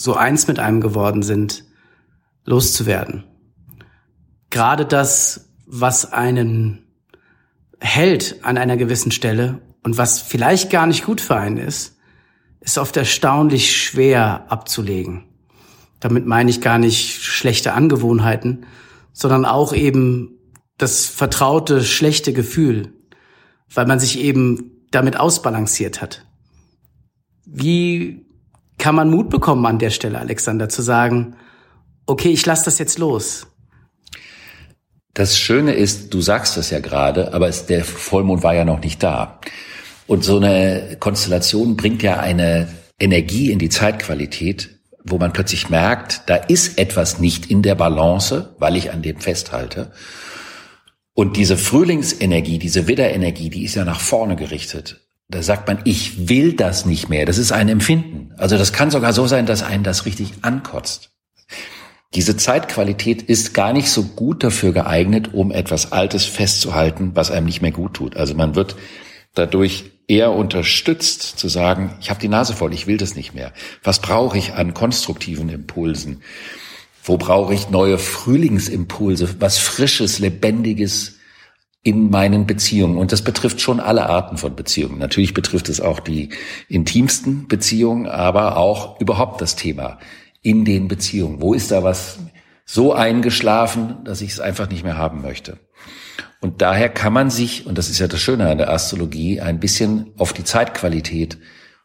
so 0.00 0.14
eins 0.14 0.48
mit 0.48 0.58
einem 0.58 0.80
geworden 0.80 1.22
sind, 1.22 1.64
loszuwerden. 2.46 3.24
Gerade 4.48 4.86
das, 4.86 5.50
was 5.66 6.10
einen 6.10 6.86
hält 7.80 8.42
an 8.42 8.56
einer 8.56 8.78
gewissen 8.78 9.12
Stelle 9.12 9.60
und 9.82 9.98
was 9.98 10.22
vielleicht 10.22 10.70
gar 10.70 10.86
nicht 10.86 11.04
gut 11.04 11.20
für 11.20 11.36
einen 11.36 11.58
ist, 11.58 11.98
ist 12.60 12.78
oft 12.78 12.96
erstaunlich 12.96 13.76
schwer 13.76 14.46
abzulegen. 14.48 15.24
Damit 16.00 16.24
meine 16.24 16.48
ich 16.48 16.62
gar 16.62 16.78
nicht 16.78 17.22
schlechte 17.22 17.74
Angewohnheiten, 17.74 18.64
sondern 19.12 19.44
auch 19.44 19.74
eben 19.74 20.38
das 20.78 21.04
vertraute 21.04 21.84
schlechte 21.84 22.32
Gefühl, 22.32 22.94
weil 23.74 23.84
man 23.84 24.00
sich 24.00 24.18
eben 24.18 24.86
damit 24.92 25.20
ausbalanciert 25.20 26.00
hat. 26.00 26.24
Wie 27.44 28.29
kann 28.80 28.96
man 28.96 29.10
Mut 29.10 29.30
bekommen 29.30 29.64
an 29.66 29.78
der 29.78 29.90
Stelle, 29.90 30.18
Alexander, 30.18 30.68
zu 30.68 30.82
sagen, 30.82 31.36
okay, 32.06 32.30
ich 32.30 32.44
lasse 32.46 32.64
das 32.64 32.78
jetzt 32.78 32.98
los? 32.98 33.46
Das 35.14 35.38
Schöne 35.38 35.74
ist, 35.74 36.14
du 36.14 36.20
sagst 36.20 36.56
es 36.56 36.70
ja 36.70 36.80
gerade, 36.80 37.32
aber 37.34 37.48
es, 37.48 37.66
der 37.66 37.84
Vollmond 37.84 38.42
war 38.42 38.54
ja 38.54 38.64
noch 38.64 38.80
nicht 38.80 39.02
da. 39.02 39.40
Und 40.06 40.24
so 40.24 40.38
eine 40.38 40.96
Konstellation 40.98 41.76
bringt 41.76 42.02
ja 42.02 42.18
eine 42.18 42.68
Energie 42.98 43.50
in 43.50 43.58
die 43.58 43.68
Zeitqualität, 43.68 44.80
wo 45.04 45.18
man 45.18 45.32
plötzlich 45.32 45.68
merkt, 45.68 46.22
da 46.26 46.36
ist 46.36 46.78
etwas 46.78 47.18
nicht 47.18 47.50
in 47.50 47.62
der 47.62 47.74
Balance, 47.74 48.54
weil 48.58 48.76
ich 48.76 48.92
an 48.92 49.02
dem 49.02 49.20
festhalte. 49.20 49.92
Und 51.14 51.36
diese 51.36 51.56
Frühlingsenergie, 51.56 52.58
diese 52.58 52.86
Widderenergie, 52.86 53.50
die 53.50 53.64
ist 53.64 53.74
ja 53.74 53.84
nach 53.84 54.00
vorne 54.00 54.36
gerichtet. 54.36 55.09
Da 55.30 55.42
sagt 55.42 55.68
man, 55.68 55.78
ich 55.84 56.28
will 56.28 56.54
das 56.54 56.86
nicht 56.86 57.08
mehr. 57.08 57.24
Das 57.24 57.38
ist 57.38 57.52
ein 57.52 57.68
Empfinden. 57.68 58.34
Also 58.36 58.58
das 58.58 58.72
kann 58.72 58.90
sogar 58.90 59.12
so 59.12 59.26
sein, 59.26 59.46
dass 59.46 59.62
einen 59.62 59.84
das 59.84 60.04
richtig 60.04 60.32
ankotzt. 60.42 61.10
Diese 62.14 62.36
Zeitqualität 62.36 63.22
ist 63.22 63.54
gar 63.54 63.72
nicht 63.72 63.88
so 63.88 64.02
gut 64.02 64.42
dafür 64.42 64.72
geeignet, 64.72 65.32
um 65.32 65.52
etwas 65.52 65.92
Altes 65.92 66.24
festzuhalten, 66.24 67.12
was 67.14 67.30
einem 67.30 67.46
nicht 67.46 67.62
mehr 67.62 67.70
gut 67.70 67.94
tut. 67.94 68.16
Also 68.16 68.34
man 68.34 68.56
wird 68.56 68.74
dadurch 69.34 69.84
eher 70.08 70.32
unterstützt 70.32 71.38
zu 71.38 71.48
sagen, 71.48 71.96
ich 72.00 72.10
habe 72.10 72.18
die 72.18 72.26
Nase 72.26 72.52
voll, 72.52 72.74
ich 72.74 72.88
will 72.88 72.96
das 72.96 73.14
nicht 73.14 73.32
mehr. 73.32 73.52
Was 73.84 74.00
brauche 74.00 74.36
ich 74.36 74.54
an 74.54 74.74
konstruktiven 74.74 75.48
Impulsen? 75.48 76.22
Wo 77.04 77.16
brauche 77.16 77.54
ich 77.54 77.70
neue 77.70 77.98
Frühlingsimpulse, 77.98 79.36
was 79.38 79.58
Frisches, 79.58 80.18
Lebendiges, 80.18 81.19
in 81.82 82.10
meinen 82.10 82.46
Beziehungen. 82.46 82.98
Und 82.98 83.12
das 83.12 83.22
betrifft 83.22 83.60
schon 83.60 83.80
alle 83.80 84.06
Arten 84.08 84.36
von 84.36 84.54
Beziehungen. 84.54 84.98
Natürlich 84.98 85.32
betrifft 85.32 85.68
es 85.68 85.80
auch 85.80 86.00
die 86.00 86.30
intimsten 86.68 87.48
Beziehungen, 87.48 88.06
aber 88.06 88.56
auch 88.56 89.00
überhaupt 89.00 89.40
das 89.40 89.56
Thema 89.56 89.98
in 90.42 90.64
den 90.64 90.88
Beziehungen. 90.88 91.40
Wo 91.40 91.54
ist 91.54 91.70
da 91.70 91.82
was 91.82 92.18
so 92.66 92.92
eingeschlafen, 92.92 94.04
dass 94.04 94.20
ich 94.20 94.30
es 94.30 94.40
einfach 94.40 94.68
nicht 94.68 94.84
mehr 94.84 94.98
haben 94.98 95.22
möchte? 95.22 95.58
Und 96.40 96.62
daher 96.62 96.88
kann 96.88 97.12
man 97.12 97.30
sich, 97.30 97.66
und 97.66 97.76
das 97.76 97.90
ist 97.90 97.98
ja 97.98 98.08
das 98.08 98.20
Schöne 98.20 98.48
an 98.48 98.58
der 98.58 98.70
Astrologie, 98.70 99.40
ein 99.40 99.60
bisschen 99.60 100.12
auf 100.16 100.32
die 100.32 100.44
Zeitqualität 100.44 101.38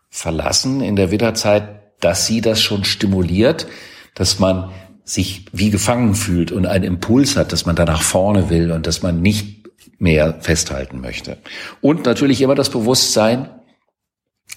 verlassen 0.09 0.81
in 0.81 0.95
der 0.95 1.11
Widderzeit, 1.11 1.81
dass 1.99 2.25
sie 2.25 2.41
das 2.41 2.61
schon 2.61 2.83
stimuliert, 2.85 3.67
dass 4.13 4.39
man 4.39 4.71
sich 5.03 5.45
wie 5.51 5.69
gefangen 5.69 6.15
fühlt 6.15 6.51
und 6.51 6.65
einen 6.65 6.85
Impuls 6.85 7.35
hat, 7.37 7.51
dass 7.51 7.65
man 7.65 7.75
da 7.75 7.85
nach 7.85 8.01
vorne 8.01 8.49
will 8.49 8.71
und 8.71 8.87
dass 8.87 9.01
man 9.01 9.21
nicht 9.21 9.64
mehr 9.97 10.41
festhalten 10.41 11.01
möchte. 11.01 11.37
Und 11.81 12.05
natürlich 12.05 12.41
immer 12.41 12.55
das 12.55 12.69
Bewusstsein, 12.69 13.49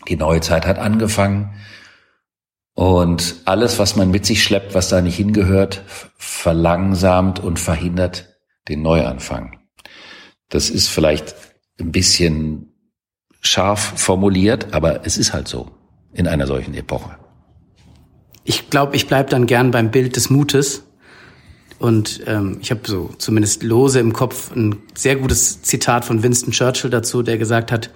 die 0.09 0.17
neue 0.17 0.41
Zeit 0.41 0.67
hat 0.67 0.79
angefangen 0.79 1.55
und 2.75 3.37
alles, 3.45 3.79
was 3.79 3.97
man 3.97 4.11
mit 4.11 4.25
sich 4.25 4.43
schleppt, 4.43 4.75
was 4.75 4.89
da 4.89 5.01
nicht 5.01 5.17
hingehört, 5.17 5.83
verlangsamt 6.17 7.41
und 7.41 7.59
verhindert 7.59 8.39
den 8.69 8.83
Neuanfang. 8.83 9.59
Das 10.49 10.71
ist 10.71 10.89
vielleicht 10.89 11.35
ein 11.81 11.93
bisschen 11.93 12.73
scharf 13.41 13.95
formuliert, 13.97 14.73
aber 14.73 15.05
es 15.07 15.17
ist 15.17 15.33
halt 15.33 15.49
so 15.49 15.71
in 16.13 16.27
einer 16.27 16.47
solchen 16.47 16.75
Epoche. 16.75 17.17
Ich 18.45 18.71
glaube, 18.71 18.97
ich 18.97 19.07
bleib 19.07 19.31
dann 19.31 19.47
gern 19.47 19.71
beim 19.71 19.91
Bild 19.91 20.17
des 20.17 20.31
Mutes. 20.31 20.85
Und 21.79 22.23
ähm, 22.27 22.59
ich 22.61 22.71
habe 22.71 22.81
so 22.85 23.11
zumindest 23.19 23.63
lose 23.63 24.01
im 24.01 24.13
Kopf 24.13 24.55
ein 24.55 24.77
sehr 24.95 25.17
gutes 25.17 25.63
Zitat 25.63 26.05
von 26.05 26.23
Winston 26.23 26.53
Churchill 26.53 26.91
dazu, 26.91 27.23
der 27.23 27.39
gesagt 27.39 27.71
hat, 27.71 27.91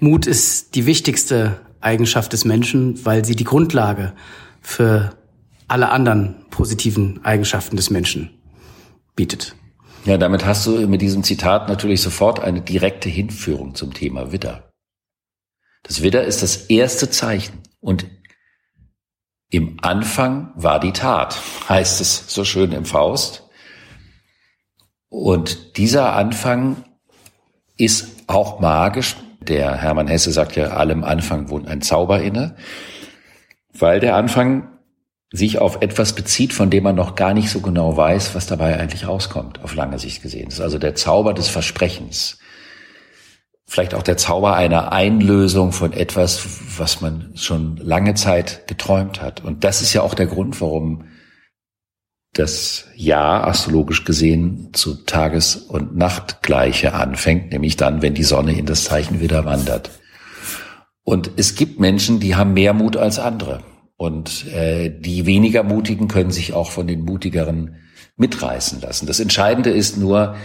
Mut 0.00 0.26
ist 0.26 0.74
die 0.74 0.86
wichtigste 0.86 1.60
Eigenschaft 1.80 2.32
des 2.32 2.44
Menschen, 2.44 3.04
weil 3.04 3.24
sie 3.24 3.36
die 3.36 3.44
Grundlage 3.44 4.12
für 4.60 5.10
alle 5.68 5.90
anderen 5.90 6.34
positiven 6.50 7.24
Eigenschaften 7.24 7.76
des 7.76 7.90
Menschen 7.90 8.30
bietet. 9.14 9.54
Ja, 10.04 10.18
damit 10.18 10.44
hast 10.44 10.66
du 10.66 10.86
mit 10.88 11.00
diesem 11.00 11.22
Zitat 11.22 11.68
natürlich 11.68 12.02
sofort 12.02 12.40
eine 12.40 12.60
direkte 12.60 13.08
Hinführung 13.08 13.74
zum 13.76 13.94
Thema 13.94 14.32
Widder. 14.32 14.70
Das 15.84 16.02
Widder 16.02 16.24
ist 16.24 16.42
das 16.42 16.56
erste 16.66 17.10
Zeichen 17.10 17.60
und 17.80 18.06
im 19.52 19.76
Anfang 19.82 20.50
war 20.54 20.80
die 20.80 20.92
Tat, 20.92 21.38
heißt 21.68 22.00
es 22.00 22.24
so 22.26 22.42
schön 22.42 22.72
im 22.72 22.86
Faust. 22.86 23.50
Und 25.10 25.76
dieser 25.76 26.14
Anfang 26.14 26.84
ist 27.76 28.22
auch 28.28 28.60
magisch. 28.60 29.14
Der 29.42 29.76
Hermann 29.76 30.08
Hesse 30.08 30.32
sagt 30.32 30.56
ja, 30.56 30.68
allem 30.68 31.04
Anfang 31.04 31.50
wohnt 31.50 31.68
ein 31.68 31.82
Zauber 31.82 32.22
inne, 32.22 32.56
weil 33.74 34.00
der 34.00 34.16
Anfang 34.16 34.68
sich 35.30 35.58
auf 35.58 35.82
etwas 35.82 36.14
bezieht, 36.14 36.54
von 36.54 36.70
dem 36.70 36.84
man 36.84 36.96
noch 36.96 37.14
gar 37.14 37.34
nicht 37.34 37.50
so 37.50 37.60
genau 37.60 37.94
weiß, 37.94 38.34
was 38.34 38.46
dabei 38.46 38.80
eigentlich 38.80 39.06
rauskommt, 39.06 39.62
auf 39.62 39.74
lange 39.74 39.98
Sicht 39.98 40.22
gesehen. 40.22 40.46
Das 40.46 40.54
ist 40.54 40.60
also 40.62 40.78
der 40.78 40.94
Zauber 40.94 41.34
des 41.34 41.48
Versprechens. 41.48 42.38
Vielleicht 43.66 43.94
auch 43.94 44.02
der 44.02 44.16
Zauber 44.16 44.54
einer 44.54 44.92
Einlösung 44.92 45.72
von 45.72 45.92
etwas, 45.92 46.78
was 46.78 47.00
man 47.00 47.32
schon 47.36 47.76
lange 47.76 48.14
Zeit 48.14 48.66
geträumt 48.66 49.22
hat. 49.22 49.42
Und 49.42 49.64
das 49.64 49.82
ist 49.82 49.92
ja 49.92 50.02
auch 50.02 50.14
der 50.14 50.26
Grund, 50.26 50.60
warum 50.60 51.04
das 52.34 52.86
Jahr 52.96 53.46
astrologisch 53.46 54.04
gesehen 54.04 54.70
zu 54.72 55.04
Tages- 55.04 55.56
und 55.56 55.96
Nachtgleiche 55.96 56.94
anfängt, 56.94 57.52
nämlich 57.52 57.76
dann, 57.76 58.00
wenn 58.00 58.14
die 58.14 58.24
Sonne 58.24 58.56
in 58.56 58.66
das 58.66 58.84
Zeichen 58.84 59.20
wieder 59.20 59.44
wandert. 59.44 59.90
Und 61.04 61.32
es 61.36 61.54
gibt 61.54 61.78
Menschen, 61.78 62.20
die 62.20 62.34
haben 62.34 62.54
mehr 62.54 62.72
Mut 62.72 62.96
als 62.96 63.18
andere. 63.18 63.62
Und 63.96 64.46
äh, 64.48 64.90
die 64.90 65.26
weniger 65.26 65.62
Mutigen 65.62 66.08
können 66.08 66.30
sich 66.30 66.54
auch 66.54 66.70
von 66.70 66.86
den 66.86 67.02
Mutigeren 67.02 67.76
mitreißen 68.16 68.80
lassen. 68.80 69.06
Das 69.06 69.20
Entscheidende 69.20 69.70
ist 69.70 69.96
nur, 69.96 70.36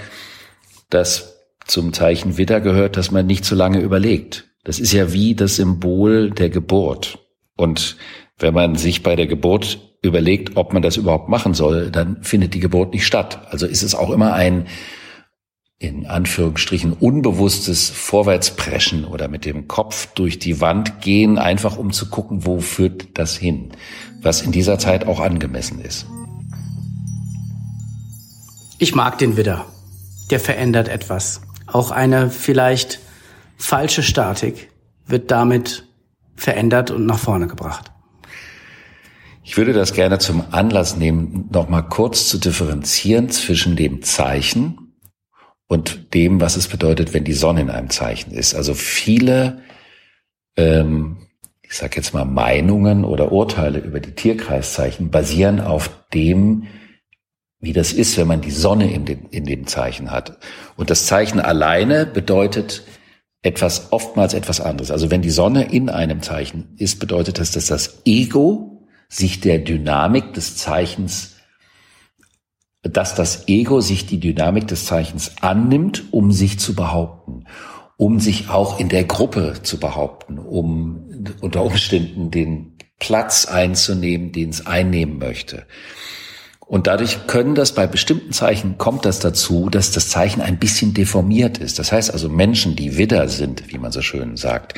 dass 0.90 1.37
zum 1.68 1.94
Zeichen 1.94 2.38
Widder 2.38 2.62
gehört, 2.62 2.98
dass 2.98 3.12
man 3.12 3.26
nicht 3.28 3.46
zu 3.46 3.56
lange 3.56 3.80
überlegt. 3.80 4.50
Das 4.64 4.80
ist 4.80 4.92
ja 4.92 5.14
wie 5.14 5.36
das 5.36 5.58
Symbol 5.58 6.32
der 6.32 6.50
Geburt. 6.50 7.20
Und 7.56 7.98
wenn 8.38 8.54
man 8.54 8.76
sich 8.76 9.04
bei 9.04 9.16
der 9.16 9.28
Geburt 9.28 9.80
überlegt, 10.02 10.58
ob 10.58 10.74
man 10.74 10.82
das 10.82 10.98
überhaupt 10.98 11.30
machen 11.30 11.54
soll, 11.54 11.90
dann 11.90 12.24
findet 12.24 12.54
die 12.54 12.60
Geburt 12.60 12.94
nicht 12.94 13.06
statt. 13.06 13.48
Also 13.50 13.66
ist 13.66 13.84
es 13.84 13.96
auch 13.96 14.10
immer 14.10 14.34
ein 14.34 14.68
in 15.80 16.08
Anführungsstrichen 16.08 16.94
unbewusstes 16.94 17.90
Vorwärtspreschen 17.90 19.06
oder 19.06 19.28
mit 19.28 19.46
dem 19.46 19.68
Kopf 19.68 20.08
durch 20.16 20.40
die 20.40 20.60
Wand 20.60 21.02
gehen, 21.02 21.38
einfach 21.38 21.78
um 21.78 21.92
zu 21.92 22.10
gucken, 22.10 22.46
wo 22.48 22.60
führt 22.60 23.18
das 23.18 23.38
hin, 23.38 23.72
was 24.22 24.42
in 24.42 24.52
dieser 24.52 24.80
Zeit 24.80 25.06
auch 25.06 25.20
angemessen 25.20 25.80
ist. 25.80 26.08
Ich 28.80 28.96
mag 28.96 29.20
den 29.20 29.38
Widder. 29.38 29.66
Der 30.32 30.40
verändert 30.40 30.88
etwas. 30.90 31.42
Auch 31.68 31.92
eine 31.92 32.30
vielleicht 32.30 33.00
falsche 33.58 34.04
Statik 34.04 34.72
wird 35.06 35.32
damit 35.32 35.88
verändert 36.36 36.92
und 36.92 37.06
nach 37.06 37.20
vorne 37.20 37.48
gebracht. 37.48 37.92
Ich 39.44 39.58
würde 39.58 39.74
das 39.74 39.94
gerne 39.94 40.20
zum 40.20 40.44
Anlass 40.52 40.98
nehmen, 40.98 41.48
nochmal 41.52 41.88
kurz 41.88 42.28
zu 42.28 42.38
differenzieren 42.38 43.30
zwischen 43.30 43.76
dem 43.76 44.02
Zeichen, 44.02 44.88
und 45.68 46.14
dem, 46.14 46.40
was 46.42 46.56
es 46.56 46.68
bedeutet, 46.68 47.14
wenn 47.14 47.26
die 47.26 47.34
Sonne 47.34 47.62
in 47.62 47.70
einem 47.70 47.90
Zeichen 47.90 48.32
ist. 48.32 48.56
Also 48.56 48.74
viele, 48.74 49.62
ähm, 50.56 51.18
ich 51.62 51.74
sage 51.74 51.98
jetzt 51.98 52.14
mal 52.14 52.26
Meinungen 52.26 53.04
oder 53.04 53.32
Urteile 53.32 53.80
über 53.80 54.00
die 54.00 54.16
Tierkreiszeichen 54.16 55.12
basieren 55.12 55.60
auf 55.60 55.90
dem, 56.14 56.68
wie 57.60 57.74
das 57.74 57.94
ist, 57.94 58.18
wenn 58.18 58.28
man 58.28 58.42
die 58.42 58.52
Sonne 58.52 58.92
in 58.92 59.06
dem, 59.06 59.28
in 59.32 59.46
dem 59.46 59.68
Zeichen 59.68 60.12
hat. 60.12 60.38
Und 60.76 60.90
das 60.90 61.06
Zeichen 61.06 61.40
alleine 61.40 62.06
bedeutet 62.06 62.84
etwas, 63.42 63.92
oftmals 63.92 64.34
etwas 64.34 64.62
anderes. 64.62 64.92
Also 64.92 65.10
wenn 65.10 65.22
die 65.22 65.30
Sonne 65.30 65.72
in 65.72 65.90
einem 65.90 66.22
Zeichen 66.22 66.76
ist, 66.78 67.00
bedeutet 67.00 67.40
das, 67.40 67.52
dass 67.52 67.68
das 67.68 68.02
Ego 68.06 68.88
sich 69.10 69.40
der 69.40 69.60
Dynamik 69.60 70.34
des 70.34 70.58
Zeichens 70.58 71.38
dass 72.94 73.16
das 73.16 73.48
Ego 73.48 73.82
sich 73.82 74.06
die 74.06 74.20
Dynamik 74.20 74.68
des 74.68 74.86
Zeichens 74.86 75.32
annimmt, 75.42 76.06
um 76.12 76.32
sich 76.32 76.60
zu 76.60 76.76
behaupten, 76.76 77.46
um 77.98 78.20
sich 78.20 78.50
auch 78.50 78.80
in 78.80 78.90
der 78.90 79.04
Gruppe 79.04 79.56
zu 79.64 79.80
behaupten, 79.80 80.40
um 80.40 81.34
unter 81.42 81.64
Umständen 81.64 82.32
den 82.32 82.78
Platz 83.00 83.46
einzunehmen, 83.46 84.32
den 84.32 84.50
es 84.50 84.66
einnehmen 84.66 85.18
möchte. 85.18 85.66
Und 86.68 86.88
dadurch 86.88 87.28
können 87.28 87.56
das 87.56 87.72
bei 87.72 87.88
bestimmten 87.88 88.34
Zeichen 88.34 88.78
kommt 88.78 89.06
das 89.06 89.20
dazu, 89.20 89.70
dass 89.70 89.92
das 89.92 90.10
Zeichen 90.10 90.42
ein 90.42 90.60
bisschen 90.60 90.94
deformiert 90.94 91.58
ist. 91.60 91.80
Das 91.80 91.94
heißt 91.94 92.12
also 92.12 92.28
Menschen, 92.28 92.76
die 92.76 92.98
Widder 92.98 93.30
sind, 93.30 93.72
wie 93.72 93.78
man 93.78 93.94
so 93.94 94.02
schön 94.02 94.36
sagt, 94.36 94.74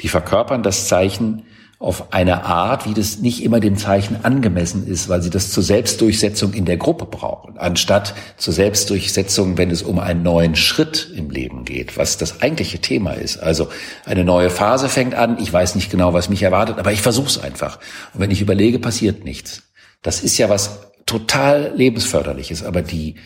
die 0.00 0.08
verkörpern 0.08 0.62
das 0.62 0.86
Zeichen 0.86 1.42
auf 1.80 2.12
eine 2.14 2.44
Art, 2.44 2.88
wie 2.88 2.94
das 2.94 3.18
nicht 3.18 3.42
immer 3.42 3.58
dem 3.58 3.76
Zeichen 3.76 4.24
angemessen 4.24 4.86
ist, 4.86 5.08
weil 5.08 5.22
sie 5.22 5.28
das 5.28 5.50
zur 5.50 5.64
Selbstdurchsetzung 5.64 6.54
in 6.54 6.64
der 6.66 6.76
Gruppe 6.76 7.04
brauchen, 7.04 7.58
anstatt 7.58 8.14
zur 8.36 8.54
Selbstdurchsetzung, 8.54 9.58
wenn 9.58 9.70
es 9.70 9.82
um 9.82 9.98
einen 9.98 10.22
neuen 10.22 10.54
Schritt 10.54 11.10
im 11.16 11.30
Leben 11.30 11.64
geht, 11.64 11.98
was 11.98 12.16
das 12.16 12.42
eigentliche 12.42 12.78
Thema 12.78 13.10
ist. 13.12 13.38
Also 13.38 13.68
eine 14.04 14.24
neue 14.24 14.50
Phase 14.50 14.88
fängt 14.88 15.14
an, 15.14 15.36
ich 15.40 15.52
weiß 15.52 15.74
nicht 15.74 15.90
genau, 15.90 16.14
was 16.14 16.28
mich 16.28 16.44
erwartet, 16.44 16.78
aber 16.78 16.92
ich 16.92 17.02
versuche 17.02 17.26
es 17.26 17.38
einfach. 17.38 17.80
Und 18.14 18.20
wenn 18.20 18.30
ich 18.30 18.40
überlege, 18.40 18.78
passiert 18.78 19.24
nichts. 19.24 19.64
Das 20.00 20.22
ist 20.22 20.38
ja 20.38 20.48
was 20.48 20.93
total 21.06 21.72
lebensförderliches, 21.74 22.62
aber 22.62 22.82
die 22.82 23.16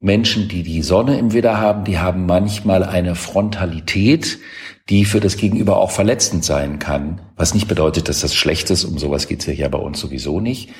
Menschen, 0.00 0.48
die 0.48 0.62
die 0.62 0.82
Sonne 0.82 1.18
im 1.18 1.32
Widder 1.32 1.58
haben, 1.58 1.84
die 1.84 1.98
haben 1.98 2.26
manchmal 2.26 2.84
eine 2.84 3.14
Frontalität, 3.14 4.38
die 4.88 5.04
für 5.04 5.20
das 5.20 5.36
Gegenüber 5.36 5.78
auch 5.78 5.90
verletzend 5.90 6.44
sein 6.44 6.78
kann. 6.78 7.20
Was 7.36 7.54
nicht 7.54 7.68
bedeutet, 7.68 8.08
dass 8.08 8.20
das 8.20 8.34
schlecht 8.34 8.70
ist, 8.70 8.84
um 8.84 8.98
sowas 8.98 9.28
geht's 9.28 9.46
ja 9.46 9.68
bei 9.68 9.78
uns 9.78 10.00
sowieso 10.00 10.40
nicht. 10.40 10.70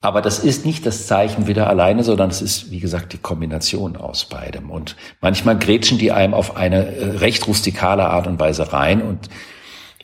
Aber 0.00 0.20
das 0.20 0.40
ist 0.40 0.66
nicht 0.66 0.84
das 0.84 1.06
Zeichen 1.06 1.46
wieder 1.46 1.68
alleine, 1.68 2.02
sondern 2.02 2.28
es 2.28 2.42
ist, 2.42 2.72
wie 2.72 2.80
gesagt, 2.80 3.12
die 3.12 3.18
Kombination 3.18 3.96
aus 3.96 4.24
beidem. 4.24 4.70
Und 4.70 4.96
manchmal 5.20 5.56
grätschen 5.58 5.96
die 5.96 6.10
einem 6.10 6.34
auf 6.34 6.56
eine 6.56 6.86
äh, 6.86 7.04
recht 7.18 7.46
rustikale 7.46 8.08
Art 8.08 8.26
und 8.26 8.40
Weise 8.40 8.72
rein 8.72 9.00
und 9.00 9.28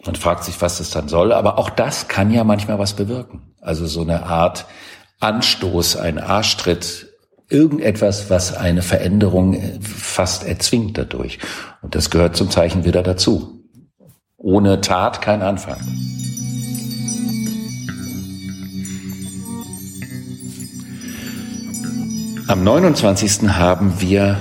man 0.07 0.15
fragt 0.15 0.45
sich, 0.45 0.61
was 0.63 0.79
das 0.79 0.91
dann 0.91 1.09
soll. 1.09 1.33
Aber 1.33 1.59
auch 1.59 1.69
das 1.69 2.07
kann 2.07 2.31
ja 2.31 2.45
manchmal 2.45 2.79
was 2.79 2.95
bewirken. 2.95 3.43
Also 3.61 3.87
so 3.87 4.03
eine 4.03 4.23
Art 4.23 4.67
Anstoß, 5.21 5.97
ein 5.97 6.19
Arschtritt 6.19 7.09
irgendetwas, 7.49 8.31
was 8.31 8.55
eine 8.55 8.83
Veränderung 8.83 9.81
fast 9.81 10.47
erzwingt 10.47 10.97
dadurch. 10.97 11.39
Und 11.83 11.95
das 11.95 12.11
gehört 12.11 12.37
zum 12.37 12.51
Zeichen 12.51 12.85
wieder 12.85 13.03
dazu. 13.03 13.65
Ohne 14.37 14.81
Tat 14.81 15.21
kein 15.21 15.43
Anfang. 15.43 15.79
Am 22.47 22.65
29. 22.65 23.49
haben 23.49 24.01
wir 24.01 24.39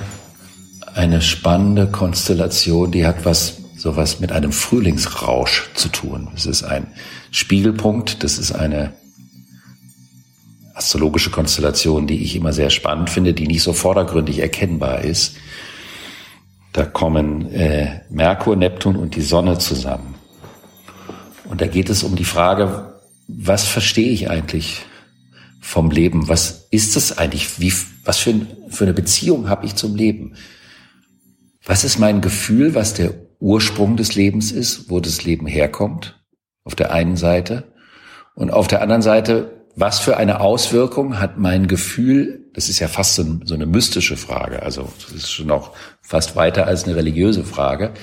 eine 0.94 1.20
spannende 1.20 1.88
Konstellation, 1.88 2.90
die 2.90 3.06
hat 3.06 3.24
was 3.24 3.58
sowas 3.76 4.20
mit 4.20 4.32
einem 4.32 4.52
Frühlingsrausch 4.52 5.70
zu 5.74 5.88
tun. 5.88 6.28
Es 6.34 6.46
ist 6.46 6.62
ein 6.62 6.86
Spiegelpunkt, 7.30 8.22
das 8.24 8.38
ist 8.38 8.52
eine 8.52 8.94
astrologische 10.78 11.30
Konstellation, 11.30 12.06
die 12.06 12.22
ich 12.22 12.36
immer 12.36 12.52
sehr 12.52 12.70
spannend 12.70 13.10
finde, 13.10 13.34
die 13.34 13.46
nicht 13.46 13.62
so 13.62 13.72
vordergründig 13.72 14.38
erkennbar 14.38 15.02
ist. 15.02 15.36
Da 16.72 16.84
kommen 16.84 17.50
äh, 17.52 18.00
Merkur, 18.08 18.56
Neptun 18.56 18.96
und 18.96 19.16
die 19.16 19.22
Sonne 19.22 19.58
zusammen. 19.58 20.14
Und 21.48 21.60
da 21.60 21.66
geht 21.66 21.90
es 21.90 22.02
um 22.02 22.14
die 22.14 22.24
Frage, 22.24 22.94
was 23.26 23.64
verstehe 23.64 24.10
ich 24.10 24.30
eigentlich 24.30 24.82
vom 25.60 25.90
Leben? 25.90 26.28
Was 26.28 26.68
ist 26.70 26.96
es 26.96 27.18
eigentlich? 27.18 27.58
Wie, 27.58 27.72
was 28.04 28.18
für, 28.18 28.34
für 28.68 28.84
eine 28.84 28.94
Beziehung 28.94 29.48
habe 29.48 29.66
ich 29.66 29.74
zum 29.74 29.96
Leben? 29.96 30.34
Was 31.64 31.84
ist 31.84 31.98
mein 31.98 32.20
Gefühl, 32.20 32.74
was 32.74 32.94
der 32.94 33.14
Ursprung 33.40 33.96
des 33.96 34.14
Lebens 34.14 34.52
ist, 34.52 34.88
wo 34.90 35.00
das 35.00 35.24
Leben 35.24 35.46
herkommt? 35.46 36.20
Auf 36.64 36.74
der 36.74 36.92
einen 36.92 37.16
Seite. 37.16 37.72
Und 38.34 38.52
auf 38.52 38.68
der 38.68 38.82
anderen 38.82 39.02
Seite, 39.02 39.57
was 39.80 40.00
für 40.00 40.16
eine 40.16 40.40
Auswirkung 40.40 41.20
hat 41.20 41.38
mein 41.38 41.68
Gefühl, 41.68 42.50
das 42.52 42.68
ist 42.68 42.80
ja 42.80 42.88
fast 42.88 43.14
so, 43.14 43.24
so 43.44 43.54
eine 43.54 43.66
mystische 43.66 44.16
Frage, 44.16 44.62
also 44.62 44.88
das 45.00 45.12
ist 45.12 45.30
schon 45.30 45.50
auch 45.50 45.72
fast 46.02 46.34
weiter 46.34 46.66
als 46.66 46.84
eine 46.84 46.96
religiöse 46.96 47.44
Frage. 47.44 47.94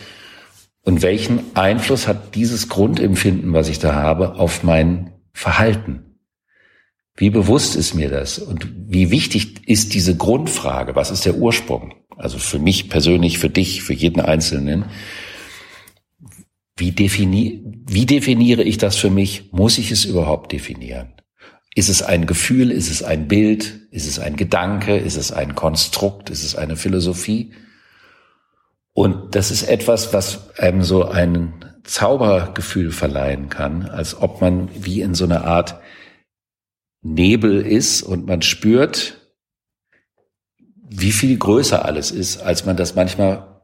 Und 0.83 1.01
welchen 1.01 1.55
Einfluss 1.55 2.07
hat 2.07 2.35
dieses 2.35 2.69
Grundempfinden, 2.69 3.53
was 3.53 3.67
ich 3.67 3.79
da 3.79 3.93
habe, 3.95 4.35
auf 4.35 4.63
mein 4.63 5.11
Verhalten? 5.33 6.19
Wie 7.17 7.29
bewusst 7.29 7.75
ist 7.75 7.93
mir 7.93 8.09
das? 8.09 8.39
Und 8.39 8.69
wie 8.87 9.09
wichtig 9.09 9.67
ist 9.67 9.93
diese 9.93 10.15
Grundfrage? 10.15 10.95
Was 10.95 11.11
ist 11.11 11.25
der 11.25 11.35
Ursprung? 11.35 11.95
Also 12.15 12.37
für 12.37 12.59
mich 12.59 12.89
persönlich, 12.89 13.39
für 13.39 13.49
dich, 13.49 13.81
für 13.81 13.93
jeden 13.93 14.21
Einzelnen. 14.21 14.85
Wie, 16.77 16.91
defini 16.91 17.63
wie 17.87 18.05
definiere 18.05 18.63
ich 18.63 18.77
das 18.77 18.95
für 18.95 19.09
mich? 19.09 19.51
Muss 19.51 19.77
ich 19.77 19.91
es 19.91 20.05
überhaupt 20.05 20.51
definieren? 20.51 21.14
Ist 21.75 21.89
es 21.89 22.01
ein 22.01 22.25
Gefühl? 22.25 22.71
Ist 22.71 22.89
es 22.89 23.03
ein 23.03 23.27
Bild? 23.27 23.81
Ist 23.91 24.07
es 24.07 24.17
ein 24.17 24.37
Gedanke? 24.37 24.97
Ist 24.97 25.17
es 25.17 25.33
ein 25.33 25.55
Konstrukt? 25.55 26.29
Ist 26.29 26.43
es 26.43 26.55
eine 26.55 26.77
Philosophie? 26.77 27.53
Und 28.93 29.35
das 29.35 29.51
ist 29.51 29.63
etwas, 29.63 30.13
was 30.13 30.57
einem 30.57 30.83
so 30.83 31.03
ein 31.03 31.65
Zaubergefühl 31.83 32.91
verleihen 32.91 33.49
kann, 33.49 33.89
als 33.89 34.19
ob 34.19 34.39
man 34.39 34.69
wie 34.73 35.01
in 35.01 35.15
so 35.15 35.25
einer 35.25 35.43
Art 35.43 35.81
Nebel 37.01 37.61
ist 37.61 38.01
und 38.03 38.25
man 38.25 38.41
spürt, 38.41 39.19
wie 40.89 41.11
viel 41.11 41.37
größer 41.37 41.83
alles 41.83 42.09
ist, 42.09 42.41
als 42.41 42.65
man 42.65 42.77
das 42.77 42.95
manchmal 42.95 43.61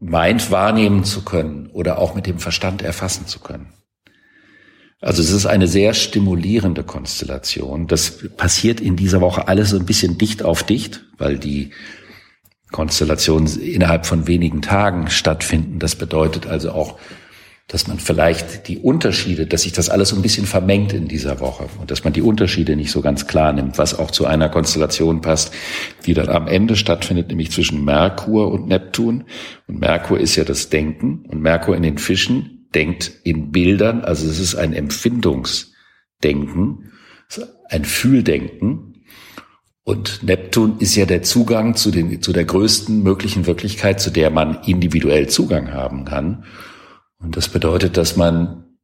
meint 0.00 0.50
wahrnehmen 0.50 1.04
zu 1.04 1.24
können 1.24 1.68
oder 1.68 1.98
auch 1.98 2.16
mit 2.16 2.26
dem 2.26 2.40
Verstand 2.40 2.82
erfassen 2.82 3.28
zu 3.28 3.38
können. 3.38 3.72
Also 5.00 5.22
es 5.22 5.30
ist 5.30 5.46
eine 5.46 5.68
sehr 5.68 5.92
stimulierende 5.92 6.82
Konstellation. 6.82 7.86
Das 7.86 8.18
passiert 8.36 8.80
in 8.80 8.96
dieser 8.96 9.20
Woche 9.20 9.46
alles 9.48 9.70
so 9.70 9.78
ein 9.78 9.86
bisschen 9.86 10.16
dicht 10.16 10.42
auf 10.42 10.62
dicht, 10.62 11.04
weil 11.18 11.38
die 11.38 11.70
Konstellationen 12.72 13.60
innerhalb 13.60 14.06
von 14.06 14.26
wenigen 14.26 14.62
Tagen 14.62 15.08
stattfinden. 15.10 15.78
Das 15.78 15.96
bedeutet 15.96 16.46
also 16.46 16.72
auch, 16.72 16.98
dass 17.68 17.88
man 17.88 17.98
vielleicht 17.98 18.68
die 18.68 18.78
Unterschiede, 18.78 19.46
dass 19.46 19.62
sich 19.62 19.72
das 19.72 19.90
alles 19.90 20.10
so 20.10 20.16
ein 20.16 20.22
bisschen 20.22 20.46
vermengt 20.46 20.92
in 20.92 21.08
dieser 21.08 21.40
Woche 21.40 21.68
und 21.80 21.90
dass 21.90 22.04
man 22.04 22.12
die 22.12 22.22
Unterschiede 22.22 22.76
nicht 22.76 22.92
so 22.92 23.00
ganz 23.00 23.26
klar 23.26 23.52
nimmt, 23.52 23.76
was 23.76 23.98
auch 23.98 24.12
zu 24.12 24.24
einer 24.24 24.48
Konstellation 24.48 25.20
passt, 25.20 25.52
die 26.06 26.14
dann 26.14 26.28
am 26.28 26.46
Ende 26.46 26.76
stattfindet, 26.76 27.28
nämlich 27.28 27.50
zwischen 27.50 27.84
Merkur 27.84 28.52
und 28.52 28.68
Neptun. 28.68 29.24
Und 29.66 29.80
Merkur 29.80 30.18
ist 30.20 30.36
ja 30.36 30.44
das 30.44 30.68
Denken 30.70 31.24
und 31.28 31.42
Merkur 31.42 31.76
in 31.76 31.82
den 31.82 31.98
Fischen 31.98 32.55
denkt 32.76 33.10
in 33.24 33.50
Bildern, 33.50 34.02
also 34.02 34.28
es 34.28 34.38
ist 34.38 34.54
ein 34.54 34.74
Empfindungsdenken, 34.74 36.92
ein 37.70 37.86
Fühldenken. 37.86 39.06
Und 39.82 40.22
Neptun 40.22 40.78
ist 40.78 40.94
ja 40.94 41.06
der 41.06 41.22
Zugang 41.22 41.74
zu, 41.74 41.90
den, 41.90 42.20
zu 42.20 42.34
der 42.34 42.44
größten 42.44 43.02
möglichen 43.02 43.46
Wirklichkeit, 43.46 43.98
zu 43.98 44.10
der 44.10 44.28
man 44.30 44.62
individuell 44.64 45.28
Zugang 45.28 45.72
haben 45.72 46.04
kann. 46.04 46.44
Und 47.18 47.38
das 47.38 47.48
bedeutet, 47.48 47.96
dass 47.96 48.16
man 48.16 48.76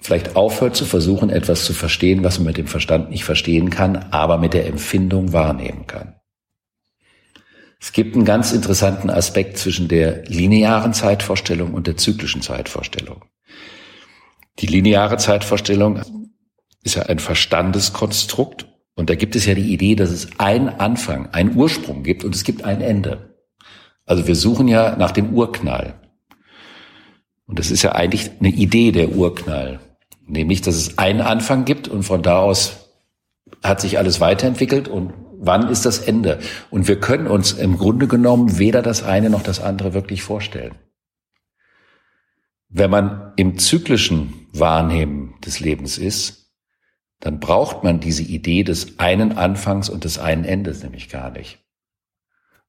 vielleicht 0.00 0.36
aufhört 0.36 0.76
zu 0.76 0.84
versuchen, 0.84 1.28
etwas 1.28 1.64
zu 1.64 1.72
verstehen, 1.72 2.22
was 2.22 2.38
man 2.38 2.46
mit 2.46 2.56
dem 2.56 2.68
Verstand 2.68 3.10
nicht 3.10 3.24
verstehen 3.24 3.68
kann, 3.68 3.96
aber 3.96 4.38
mit 4.38 4.54
der 4.54 4.66
Empfindung 4.66 5.32
wahrnehmen 5.32 5.88
kann. 5.88 6.17
Es 7.80 7.92
gibt 7.92 8.16
einen 8.16 8.24
ganz 8.24 8.52
interessanten 8.52 9.08
Aspekt 9.08 9.58
zwischen 9.58 9.88
der 9.88 10.24
linearen 10.24 10.92
Zeitvorstellung 10.92 11.74
und 11.74 11.86
der 11.86 11.96
zyklischen 11.96 12.42
Zeitvorstellung. 12.42 13.24
Die 14.58 14.66
lineare 14.66 15.16
Zeitvorstellung 15.16 16.02
ist 16.82 16.96
ja 16.96 17.04
ein 17.04 17.20
Verstandeskonstrukt 17.20 18.66
und 18.96 19.10
da 19.10 19.14
gibt 19.14 19.36
es 19.36 19.46
ja 19.46 19.54
die 19.54 19.72
Idee, 19.72 19.94
dass 19.94 20.10
es 20.10 20.40
einen 20.40 20.68
Anfang, 20.68 21.28
einen 21.32 21.54
Ursprung 21.54 22.02
gibt 22.02 22.24
und 22.24 22.34
es 22.34 22.42
gibt 22.42 22.64
ein 22.64 22.80
Ende. 22.80 23.36
Also 24.04 24.26
wir 24.26 24.34
suchen 24.34 24.66
ja 24.66 24.96
nach 24.96 25.12
dem 25.12 25.34
Urknall. 25.34 26.00
Und 27.46 27.58
das 27.58 27.70
ist 27.70 27.82
ja 27.82 27.92
eigentlich 27.92 28.30
eine 28.40 28.48
Idee 28.48 28.90
der 28.90 29.10
Urknall. 29.10 29.80
Nämlich, 30.26 30.62
dass 30.62 30.74
es 30.74 30.98
einen 30.98 31.20
Anfang 31.20 31.64
gibt 31.64 31.86
und 31.86 32.02
von 32.02 32.22
da 32.22 32.38
aus 32.38 32.90
hat 33.62 33.80
sich 33.80 33.98
alles 33.98 34.20
weiterentwickelt 34.20 34.88
und 34.88 35.12
wann 35.38 35.68
ist 35.68 35.86
das 35.86 35.98
Ende? 35.98 36.38
Und 36.70 36.88
wir 36.88 37.00
können 37.00 37.26
uns 37.26 37.52
im 37.52 37.78
Grunde 37.78 38.08
genommen 38.08 38.58
weder 38.58 38.82
das 38.82 39.02
eine 39.02 39.30
noch 39.30 39.42
das 39.42 39.60
andere 39.60 39.94
wirklich 39.94 40.22
vorstellen. 40.22 40.74
Wenn 42.68 42.90
man 42.90 43.32
im 43.36 43.58
zyklischen 43.58 44.48
Wahrnehmen 44.52 45.34
des 45.44 45.60
Lebens 45.60 45.96
ist, 45.96 46.52
dann 47.20 47.40
braucht 47.40 47.82
man 47.82 48.00
diese 48.00 48.22
Idee 48.22 48.62
des 48.62 48.98
einen 48.98 49.36
Anfangs 49.36 49.88
und 49.88 50.04
des 50.04 50.18
einen 50.18 50.44
Endes 50.44 50.82
nämlich 50.82 51.08
gar 51.08 51.30
nicht. 51.30 51.58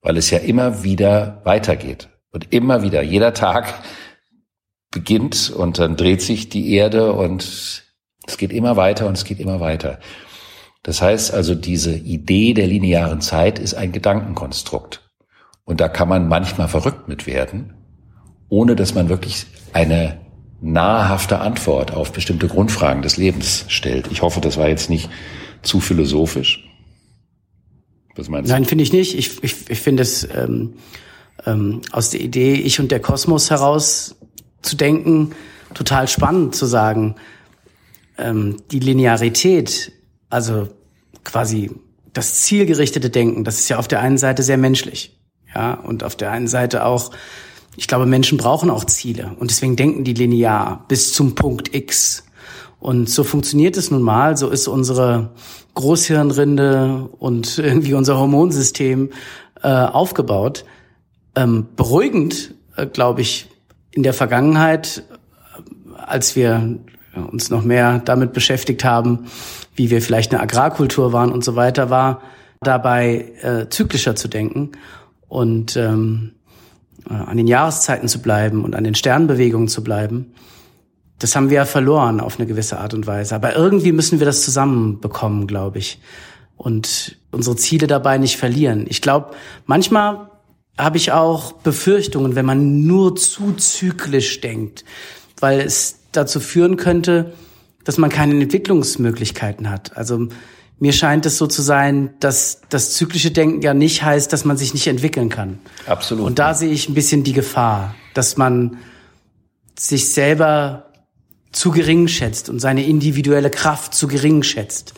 Weil 0.02 0.18
es 0.18 0.30
ja 0.30 0.40
immer 0.40 0.84
wieder 0.84 1.42
weitergeht. 1.44 2.10
Und 2.32 2.54
immer 2.54 2.84
wieder, 2.84 3.02
jeder 3.02 3.34
Tag 3.34 3.74
beginnt 4.92 5.50
und 5.50 5.80
dann 5.80 5.98
dreht 5.98 6.22
sich 6.22 6.50
die 6.50 6.74
Erde 6.74 7.14
und 7.14 7.44
es 8.28 8.38
geht 8.38 8.52
immer 8.52 8.76
weiter 8.78 9.08
und 9.08 9.18
es 9.18 9.26
geht 9.26 9.40
immer 9.40 9.60
weiter. 9.60 10.00
Das 10.84 11.02
heißt 11.02 11.34
also, 11.34 11.56
diese 11.56 11.96
Idee 11.96 12.54
der 12.54 12.68
linearen 12.68 13.22
Zeit 13.22 13.60
ist 13.60 13.74
ein 13.74 13.92
Gedankenkonstrukt. 13.92 15.10
Und 15.65 15.82
da 15.82 15.88
kann 15.88 16.10
man 16.10 16.28
manchmal 16.28 16.68
verrückt 16.68 17.08
mit 17.08 17.28
werden, 17.28 17.74
ohne 18.48 18.76
dass 18.76 18.96
man 18.96 19.10
wirklich 19.10 19.46
eine 19.74 20.20
nahrhafte 20.62 21.39
Antwort 21.39 21.94
auf 21.94 22.12
bestimmte 22.12 22.48
Grundfragen 22.48 23.02
des 23.02 23.18
Lebens 23.18 23.65
stellt. 23.68 24.08
Ich 24.12 24.22
hoffe, 24.22 24.42
das 24.42 24.58
war 24.58 24.68
jetzt 24.68 24.89
nicht 24.89 25.10
zu 25.62 25.80
philosophisch. 25.80 26.65
Was 28.15 28.30
meinst 28.30 28.50
du? 28.50 28.54
Nein, 28.54 28.65
finde 28.65 28.84
ich 28.84 28.92
nicht. 28.92 29.18
Ich, 29.18 29.44
ich, 29.44 29.70
ich 29.70 29.80
finde 29.80 30.04
es 30.04 30.28
ähm, 30.36 30.74
ähm, 31.46 31.82
aus 31.92 32.10
der 32.10 32.22
Idee, 32.22 32.54
ich 32.56 32.80
und 32.80 32.92
der 32.92 33.00
Kosmos 33.00 33.50
heraus 33.50 34.15
zu 34.62 34.76
denken, 34.76 35.32
total 35.74 36.08
spannend 36.08 36.56
zu 36.56 36.65
sagen, 36.65 37.15
ähm, 38.18 38.58
die 38.72 38.80
Linearität 38.80 39.94
also 40.30 40.68
quasi 41.24 41.72
das 42.13 42.42
zielgerichtete 42.42 43.10
Denken, 43.10 43.44
das 43.44 43.60
ist 43.60 43.70
ja 43.70 43.78
auf 43.78 43.88
der 43.88 44.02
einen 44.02 44.18
Seite 44.18 44.44
sehr 44.44 44.58
menschlich. 44.58 45.18
Ja, 45.54 45.74
und 45.74 46.04
auf 46.04 46.15
der 46.15 46.32
einen 46.32 46.48
Seite 46.48 46.86
auch, 46.86 47.12
ich 47.76 47.88
glaube, 47.88 48.06
Menschen 48.06 48.38
brauchen 48.38 48.70
auch 48.70 48.84
Ziele 48.84 49.36
und 49.39 49.50
deswegen 49.50 49.76
denken 49.76 50.04
die 50.04 50.13
linear 50.13 50.86
bis 50.88 51.13
zum 51.13 51.36
Punkt 51.36 51.74
X. 51.74 52.24
Und 52.80 53.10
so 53.10 53.24
funktioniert 53.24 53.76
es 53.76 53.92
nun 53.92 54.02
mal, 54.02 54.38
so 54.38 54.50
ist 54.50 54.68
unsere 54.68 55.32
Großhirnrinde 55.74 57.10
und 57.18 57.58
irgendwie 57.60 57.94
unser 57.94 58.18
Hormonsystem 58.18 59.10
äh, 59.62 59.68
aufgebaut. 59.68 60.65
Ähm, 61.36 61.68
beruhigend, 61.76 62.54
äh, 62.76 62.86
glaube 62.86 63.22
ich, 63.22 63.48
in 63.92 64.04
der 64.04 64.13
Vergangenheit, 64.13 65.04
äh, 65.58 65.96
als 65.96 66.36
wir 66.36 66.80
uns 67.26 67.50
noch 67.50 67.64
mehr 67.64 68.00
damit 68.00 68.34
beschäftigt 68.34 68.84
haben, 68.84 69.28
wie 69.76 69.90
wir 69.90 70.02
vielleicht 70.02 70.34
eine 70.34 70.42
Agrarkultur 70.42 71.14
waren 71.14 71.32
und 71.32 71.44
so 71.44 71.56
weiter, 71.56 71.90
war 71.90 72.22
dabei 72.62 73.32
äh, 73.42 73.70
zyklischer 73.70 74.16
zu 74.16 74.28
denken 74.28 74.72
und 75.28 75.78
ähm, 75.78 76.34
äh, 77.10 77.14
an 77.14 77.38
den 77.38 77.48
Jahreszeiten 77.48 78.08
zu 78.08 78.22
bleiben 78.22 78.64
und 78.64 78.76
an 78.76 78.84
den 78.84 78.96
Sternbewegungen 78.96 79.68
zu 79.68 79.84
bleiben. 79.84 80.34
Das 81.20 81.36
haben 81.36 81.50
wir 81.50 81.58
ja 81.58 81.66
verloren 81.66 82.20
auf 82.22 82.40
eine 82.40 82.48
gewisse 82.48 82.80
Art 82.80 82.94
und 82.94 83.06
Weise. 83.08 83.36
Aber 83.36 83.56
irgendwie 83.56 83.92
müssen 83.92 84.20
wir 84.20 84.26
das 84.26 84.44
zusammenbekommen, 84.44 85.48
glaube 85.48 85.78
ich. 85.78 86.00
Und 86.56 87.18
unsere 87.32 87.56
Ziele 87.56 87.88
dabei 87.88 88.18
nicht 88.18 88.38
verlieren. 88.38 88.86
Ich 88.90 89.02
glaube, 89.02 89.32
manchmal 89.66 90.30
habe 90.78 90.98
ich 90.98 91.12
auch 91.12 91.54
Befürchtungen, 91.54 92.36
wenn 92.36 92.46
man 92.46 92.86
nur 92.86 93.16
zu 93.16 93.54
zyklisch 93.54 94.40
denkt, 94.40 94.86
weil 95.40 95.60
es 95.60 95.99
dazu 96.12 96.39
führen 96.39 96.78
könnte, 96.78 97.34
dass 97.84 97.98
man 97.98 98.10
keine 98.10 98.39
Entwicklungsmöglichkeiten 98.41 99.69
hat. 99.69 99.95
Also 99.98 100.28
mir 100.80 100.93
scheint 100.93 101.26
es 101.26 101.38
so 101.38 101.48
zu 101.48 101.62
sein, 101.62 102.12
dass 102.19 102.62
das 102.69 102.93
zyklische 102.93 103.32
Denken 103.32 103.62
ja 103.62 103.74
nicht 103.74 104.04
heißt, 104.04 104.32
dass 104.32 104.45
man 104.45 104.58
sich 104.58 104.74
nicht 104.74 104.88
entwickeln 104.88 105.30
kann. 105.30 105.60
Absolut. 105.86 106.26
Und 106.26 106.39
da 106.39 106.54
sehe 106.54 106.72
ich 106.72 106.88
ein 106.88 106.93
bisschen 106.93 107.24
die 107.24 107.34
Gefahr, 107.34 107.95
dass 108.13 108.38
man 108.38 108.78
sich 109.78 110.10
selber 110.10 110.86
zu 111.52 111.72
gering 111.72 112.08
schätzt 112.08 112.50
und 112.50 112.60
seine 112.60 112.86
individuelle 112.86 113.50
Kraft 113.50 113.93
zu 113.93 114.08
gering 114.08 114.43
schätzt 114.43 114.93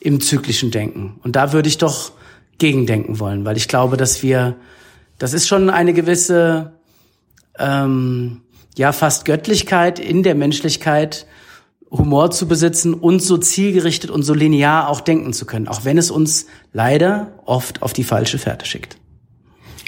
im 0.00 0.20
zyklischen 0.20 0.70
Denken. 0.70 1.20
Und 1.22 1.36
da 1.36 1.52
würde 1.52 1.68
ich 1.68 1.78
doch 1.78 2.12
gegendenken 2.58 3.18
wollen, 3.18 3.44
weil 3.44 3.56
ich 3.56 3.68
glaube, 3.68 3.96
dass 3.96 4.22
wir, 4.22 4.56
das 5.18 5.32
ist 5.32 5.48
schon 5.48 5.68
eine 5.68 5.92
gewisse, 5.92 6.72
ähm, 7.58 8.42
ja, 8.76 8.92
fast 8.92 9.24
Göttlichkeit 9.24 9.98
in 9.98 10.22
der 10.22 10.34
Menschlichkeit, 10.34 11.26
Humor 11.90 12.30
zu 12.30 12.48
besitzen 12.48 12.94
und 12.94 13.20
so 13.20 13.38
zielgerichtet 13.38 14.10
und 14.10 14.22
so 14.22 14.34
linear 14.34 14.88
auch 14.88 15.00
denken 15.00 15.32
zu 15.32 15.46
können, 15.46 15.68
auch 15.68 15.84
wenn 15.84 15.98
es 15.98 16.10
uns 16.10 16.46
leider 16.72 17.32
oft 17.44 17.82
auf 17.82 17.92
die 17.92 18.04
falsche 18.04 18.38
Fährte 18.38 18.66
schickt. 18.66 18.96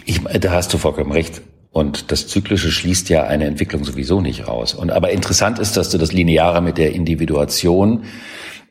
Ich, 0.05 0.21
da 0.23 0.53
hast 0.53 0.73
du 0.73 0.79
vollkommen 0.79 1.13
recht. 1.13 1.43
Und 1.71 2.11
das 2.11 2.27
Zyklische 2.27 2.71
schließt 2.71 3.09
ja 3.11 3.25
eine 3.25 3.45
Entwicklung 3.45 3.85
sowieso 3.85 4.21
nicht 4.21 4.49
aus. 4.49 4.75
Und 4.75 4.91
aber 4.91 5.11
interessant 5.11 5.59
ist, 5.59 5.77
dass 5.77 5.91
du 5.91 5.99
das 5.99 6.13
Lineare 6.13 6.63
mit 6.63 6.79
der 6.79 6.93
Individuation 6.93 8.05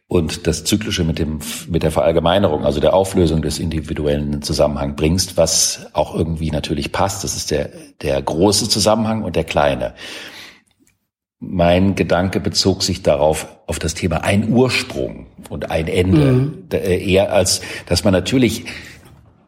und 0.08 0.48
das 0.48 0.63
Zyklische 0.63 1.04
mit 1.04 1.20
dem, 1.20 1.39
mit 1.67 1.84
der 1.84 1.91
Verallgemeinerung, 1.91 2.63
also 2.63 2.80
der 2.80 2.93
Auflösung 2.93 3.41
des 3.41 3.60
individuellen 3.60 4.41
Zusammenhang 4.41 4.96
bringst, 4.96 5.36
was 5.36 5.88
auch 5.93 6.15
irgendwie 6.15 6.50
natürlich 6.50 6.93
passt. 6.93 7.26
Das 7.26 7.36
ist 7.36 7.52
der, 7.52 7.70
der 8.02 8.22
große 8.22 8.70
Zusammenhang 8.70 9.24
und 9.24 9.36
der 9.36 9.43
kleine. 9.43 9.93
Mein 11.39 11.96
Gedanke 11.96 12.39
bezog 12.39 12.84
sich 12.84 13.04
darauf, 13.04 13.48
auf 13.67 13.80
das 13.80 13.93
Thema 13.93 14.24
ein 14.24 14.50
Ursprung 14.50 15.28
und 15.50 15.70
ein 15.70 15.88
Ende. 15.88 16.32
Mhm. 16.32 16.63
Äh, 16.72 17.06
eher 17.06 17.34
als, 17.34 17.62
dass 17.88 18.06
man 18.06 18.13
natürlich 18.13 18.65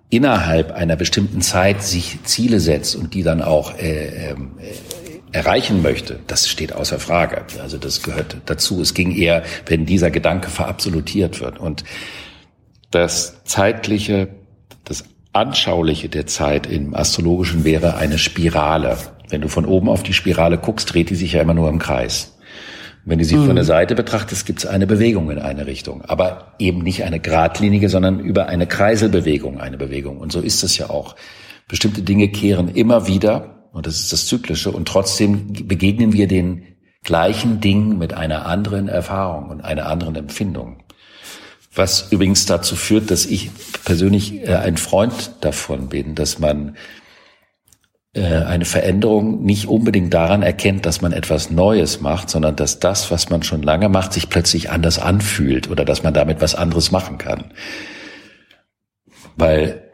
innerhalb 0.10 0.72
einer 0.72 0.98
bestimmten 0.98 1.42
Zeit 1.42 1.84
sich 1.84 2.22
Ziele 2.24 2.60
setzt 2.60 2.96
und 2.96 3.14
die 3.14 3.24
dann 3.24 3.42
auch 3.42 3.78
äh, 3.78 4.32
äh, 4.32 4.36
erreichen 5.32 5.82
möchte, 5.82 6.20
das 6.28 6.50
steht 6.50 6.74
außer 6.74 7.00
Frage. 7.00 7.44
Also 7.62 7.78
das 7.78 8.02
gehört 8.02 8.38
dazu. 8.46 8.82
Es 8.82 8.94
ging 8.94 9.16
eher, 9.16 9.44
wenn 9.66 9.86
dieser 9.86 10.12
Gedanke 10.12 10.50
verabsolutiert 10.50 11.40
wird. 11.42 11.60
Und 11.60 11.84
das 12.92 13.44
zeitliche, 13.44 14.30
das 14.86 15.04
anschauliche 15.34 16.10
der 16.10 16.26
Zeit 16.26 16.68
im 16.68 16.96
Astrologischen 16.96 17.64
wäre 17.64 17.96
eine 17.96 18.18
Spirale. 18.18 18.98
Wenn 19.30 19.42
du 19.42 19.48
von 19.48 19.66
oben 19.66 19.90
auf 19.90 20.02
die 20.02 20.14
Spirale 20.14 20.58
guckst, 20.58 20.94
dreht 20.94 21.12
die 21.12 21.16
sich 21.16 21.34
ja 21.34 21.42
immer 21.42 21.54
nur 21.54 21.70
im 21.70 21.80
Kreis. 21.80 22.36
Wenn 23.06 23.20
du 23.20 23.26
sie 23.26 23.38
mhm. 23.38 23.46
von 23.46 23.56
der 23.56 23.66
Seite 23.66 23.96
betrachtest, 23.96 24.46
gibt 24.46 24.60
es 24.60 24.66
eine 24.66 24.88
Bewegung 24.88 25.30
in 25.30 25.40
eine 25.40 25.68
Richtung. 25.68 26.04
Aber 26.06 26.54
eben 26.60 26.82
nicht 26.82 27.04
eine 27.04 27.20
geradlinige, 27.20 27.90
sondern 27.90 28.20
über 28.20 28.48
eine 28.48 28.68
Kreiselbewegung 28.68 29.60
eine 29.60 29.78
Bewegung. 29.78 30.18
Und 30.18 30.32
so 30.32 30.42
ist 30.42 30.64
es 30.64 30.78
ja 30.78 30.90
auch. 30.90 31.16
Bestimmte 31.68 32.02
Dinge 32.02 32.30
kehren 32.30 32.68
immer 32.68 33.08
wieder 33.08 33.59
und 33.72 33.86
das 33.86 34.00
ist 34.00 34.12
das 34.12 34.28
Zyklische, 34.28 34.72
und 34.72 34.88
trotzdem 34.88 35.54
begegnen 35.68 36.14
wir 36.14 36.28
den 36.28 36.64
gleichen 37.04 37.62
Dingen 37.62 37.98
mit 37.98 38.14
einer 38.14 38.46
anderen 38.46 38.88
Erfahrung 38.88 39.50
und 39.50 39.62
einer 39.62 39.86
anderen 39.86 40.16
Empfindung. 40.16 40.84
Was 41.74 42.12
übrigens 42.12 42.46
dazu 42.46 42.76
führt, 42.76 43.12
dass 43.12 43.26
ich 43.26 43.52
persönlich 43.86 44.42
äh, 44.42 44.56
ein 44.56 44.78
Freund 44.78 45.32
davon 45.42 45.88
bin, 45.88 46.16
dass 46.16 46.40
man 46.40 46.76
äh, 48.14 48.24
eine 48.24 48.66
Veränderung 48.66 49.44
nicht 49.44 49.68
unbedingt 49.68 50.14
daran 50.14 50.42
erkennt, 50.42 50.86
dass 50.86 51.02
man 51.02 51.14
etwas 51.14 51.52
Neues 51.52 52.02
macht, 52.02 52.30
sondern 52.30 52.56
dass 52.56 52.80
das, 52.80 53.12
was 53.12 53.30
man 53.30 53.44
schon 53.44 53.62
lange 53.62 53.88
macht, 53.88 54.14
sich 54.14 54.30
plötzlich 54.30 54.72
anders 54.72 54.98
anfühlt 54.98 55.70
oder 55.70 55.86
dass 55.86 56.04
man 56.04 56.14
damit 56.14 56.42
was 56.42 56.56
anderes 56.56 56.92
machen 56.92 57.20
kann. 57.20 57.54
Weil 59.36 59.89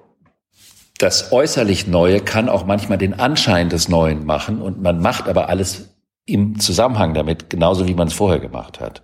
das 0.97 1.31
äußerlich 1.31 1.87
Neue 1.87 2.21
kann 2.21 2.49
auch 2.49 2.65
manchmal 2.65 2.97
den 2.97 3.13
Anschein 3.13 3.69
des 3.69 3.89
Neuen 3.89 4.25
machen 4.25 4.61
und 4.61 4.81
man 4.81 4.99
macht 4.99 5.27
aber 5.27 5.49
alles 5.49 5.95
im 6.25 6.59
Zusammenhang 6.59 7.13
damit, 7.13 7.49
genauso 7.49 7.87
wie 7.87 7.93
man 7.93 8.07
es 8.07 8.13
vorher 8.13 8.39
gemacht 8.39 8.79
hat. 8.79 9.03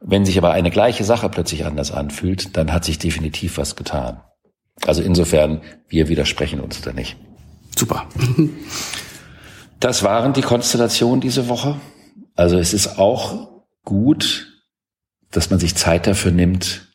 Wenn 0.00 0.24
sich 0.24 0.38
aber 0.38 0.52
eine 0.52 0.70
gleiche 0.70 1.04
Sache 1.04 1.28
plötzlich 1.28 1.66
anders 1.66 1.90
anfühlt, 1.90 2.56
dann 2.56 2.72
hat 2.72 2.84
sich 2.84 2.98
definitiv 2.98 3.58
was 3.58 3.74
getan. 3.74 4.20
Also 4.86 5.02
insofern, 5.02 5.60
wir 5.88 6.08
widersprechen 6.08 6.60
uns 6.60 6.80
da 6.80 6.92
nicht. 6.92 7.16
Super. 7.76 8.06
Das 9.80 10.02
waren 10.02 10.32
die 10.32 10.42
Konstellationen 10.42 11.20
diese 11.20 11.48
Woche. 11.48 11.76
Also 12.34 12.58
es 12.58 12.74
ist 12.74 12.98
auch 12.98 13.62
gut, 13.84 14.64
dass 15.30 15.50
man 15.50 15.60
sich 15.60 15.76
Zeit 15.76 16.08
dafür 16.08 16.32
nimmt, 16.32 16.87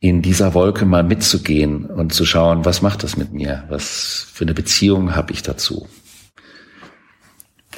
in 0.00 0.22
dieser 0.22 0.54
Wolke 0.54 0.84
mal 0.84 1.02
mitzugehen 1.02 1.86
und 1.86 2.12
zu 2.12 2.26
schauen, 2.26 2.64
was 2.64 2.82
macht 2.82 3.02
das 3.02 3.16
mit 3.16 3.32
mir? 3.32 3.64
Was 3.68 4.26
für 4.32 4.44
eine 4.44 4.54
Beziehung 4.54 5.16
habe 5.16 5.32
ich 5.32 5.42
dazu? 5.42 5.88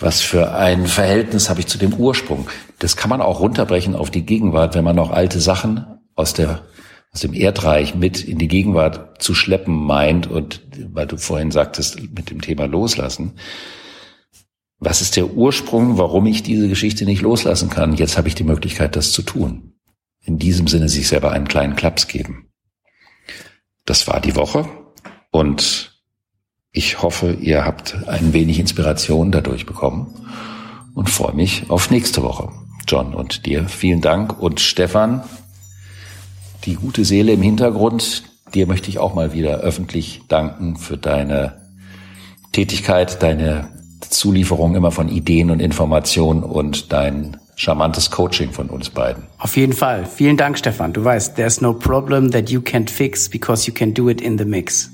Was 0.00 0.20
für 0.20 0.54
ein 0.54 0.86
Verhältnis 0.86 1.48
habe 1.48 1.60
ich 1.60 1.66
zu 1.66 1.78
dem 1.78 1.94
Ursprung? 1.94 2.48
Das 2.78 2.96
kann 2.96 3.10
man 3.10 3.20
auch 3.20 3.40
runterbrechen 3.40 3.94
auf 3.94 4.10
die 4.10 4.24
Gegenwart, 4.26 4.74
wenn 4.74 4.84
man 4.84 4.96
noch 4.96 5.10
alte 5.10 5.40
Sachen 5.40 5.86
aus 6.14 6.34
der 6.34 6.62
aus 7.10 7.20
dem 7.20 7.32
Erdreich 7.32 7.94
mit 7.94 8.22
in 8.22 8.38
die 8.38 8.48
Gegenwart 8.48 9.22
zu 9.22 9.34
schleppen 9.34 9.74
meint 9.74 10.26
und 10.26 10.60
weil 10.92 11.06
du 11.06 11.16
vorhin 11.16 11.50
sagtest 11.50 11.98
mit 12.14 12.28
dem 12.28 12.42
Thema 12.42 12.66
loslassen. 12.66 13.32
Was 14.78 15.00
ist 15.00 15.16
der 15.16 15.30
Ursprung, 15.30 15.96
warum 15.96 16.26
ich 16.26 16.42
diese 16.42 16.68
Geschichte 16.68 17.06
nicht 17.06 17.22
loslassen 17.22 17.70
kann? 17.70 17.94
Jetzt 17.94 18.18
habe 18.18 18.28
ich 18.28 18.34
die 18.34 18.44
Möglichkeit, 18.44 18.94
das 18.94 19.10
zu 19.12 19.22
tun 19.22 19.77
in 20.28 20.38
diesem 20.38 20.66
Sinne 20.66 20.90
sich 20.90 21.08
selber 21.08 21.32
einen 21.32 21.48
kleinen 21.48 21.74
Klaps 21.74 22.06
geben. 22.06 22.50
Das 23.86 24.06
war 24.06 24.20
die 24.20 24.36
Woche 24.36 24.68
und 25.30 26.02
ich 26.70 27.02
hoffe, 27.02 27.32
ihr 27.32 27.64
habt 27.64 27.96
ein 28.06 28.34
wenig 28.34 28.58
Inspiration 28.58 29.32
dadurch 29.32 29.64
bekommen 29.64 30.14
und 30.94 31.08
freue 31.08 31.34
mich 31.34 31.70
auf 31.70 31.90
nächste 31.90 32.22
Woche. 32.22 32.52
John 32.86 33.14
und 33.14 33.46
dir 33.46 33.68
vielen 33.68 34.02
Dank 34.02 34.38
und 34.38 34.60
Stefan, 34.60 35.24
die 36.64 36.74
gute 36.74 37.06
Seele 37.06 37.32
im 37.32 37.42
Hintergrund, 37.42 38.24
dir 38.54 38.66
möchte 38.66 38.90
ich 38.90 38.98
auch 38.98 39.14
mal 39.14 39.32
wieder 39.32 39.58
öffentlich 39.58 40.22
danken 40.28 40.76
für 40.76 40.98
deine 40.98 41.62
Tätigkeit, 42.52 43.22
deine 43.22 43.70
Zulieferung 44.00 44.74
immer 44.74 44.90
von 44.90 45.08
Ideen 45.08 45.50
und 45.50 45.60
Informationen 45.60 46.42
und 46.42 46.92
dein 46.92 47.36
charmantes 47.56 48.10
Coaching 48.10 48.52
von 48.52 48.70
uns 48.70 48.90
beiden. 48.90 49.24
Auf 49.38 49.56
jeden 49.56 49.72
Fall. 49.72 50.06
Vielen 50.06 50.36
Dank, 50.36 50.58
Stefan. 50.58 50.92
Du 50.92 51.04
weißt, 51.04 51.36
there's 51.36 51.60
no 51.60 51.72
problem 51.72 52.30
that 52.30 52.50
you 52.50 52.60
can't 52.60 52.88
fix 52.88 53.28
because 53.28 53.66
you 53.66 53.74
can 53.74 53.92
do 53.92 54.08
it 54.08 54.20
in 54.20 54.38
the 54.38 54.44
mix. 54.44 54.90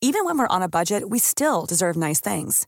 Even 0.00 0.24
when 0.24 0.38
we're 0.38 0.56
on 0.56 0.62
a 0.62 0.68
budget, 0.68 1.10
we 1.10 1.18
still 1.18 1.66
deserve 1.66 1.96
nice 1.96 2.20
things. 2.20 2.66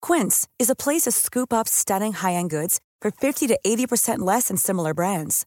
Quince 0.00 0.48
is 0.58 0.70
a 0.70 0.76
place 0.76 1.02
to 1.02 1.10
scoop 1.10 1.52
up 1.52 1.68
stunning 1.68 2.14
high-end 2.14 2.48
goods 2.48 2.80
for 3.02 3.10
50 3.10 3.48
to 3.48 3.58
80% 3.66 4.20
less 4.20 4.48
than 4.48 4.56
similar 4.56 4.94
brands. 4.94 5.46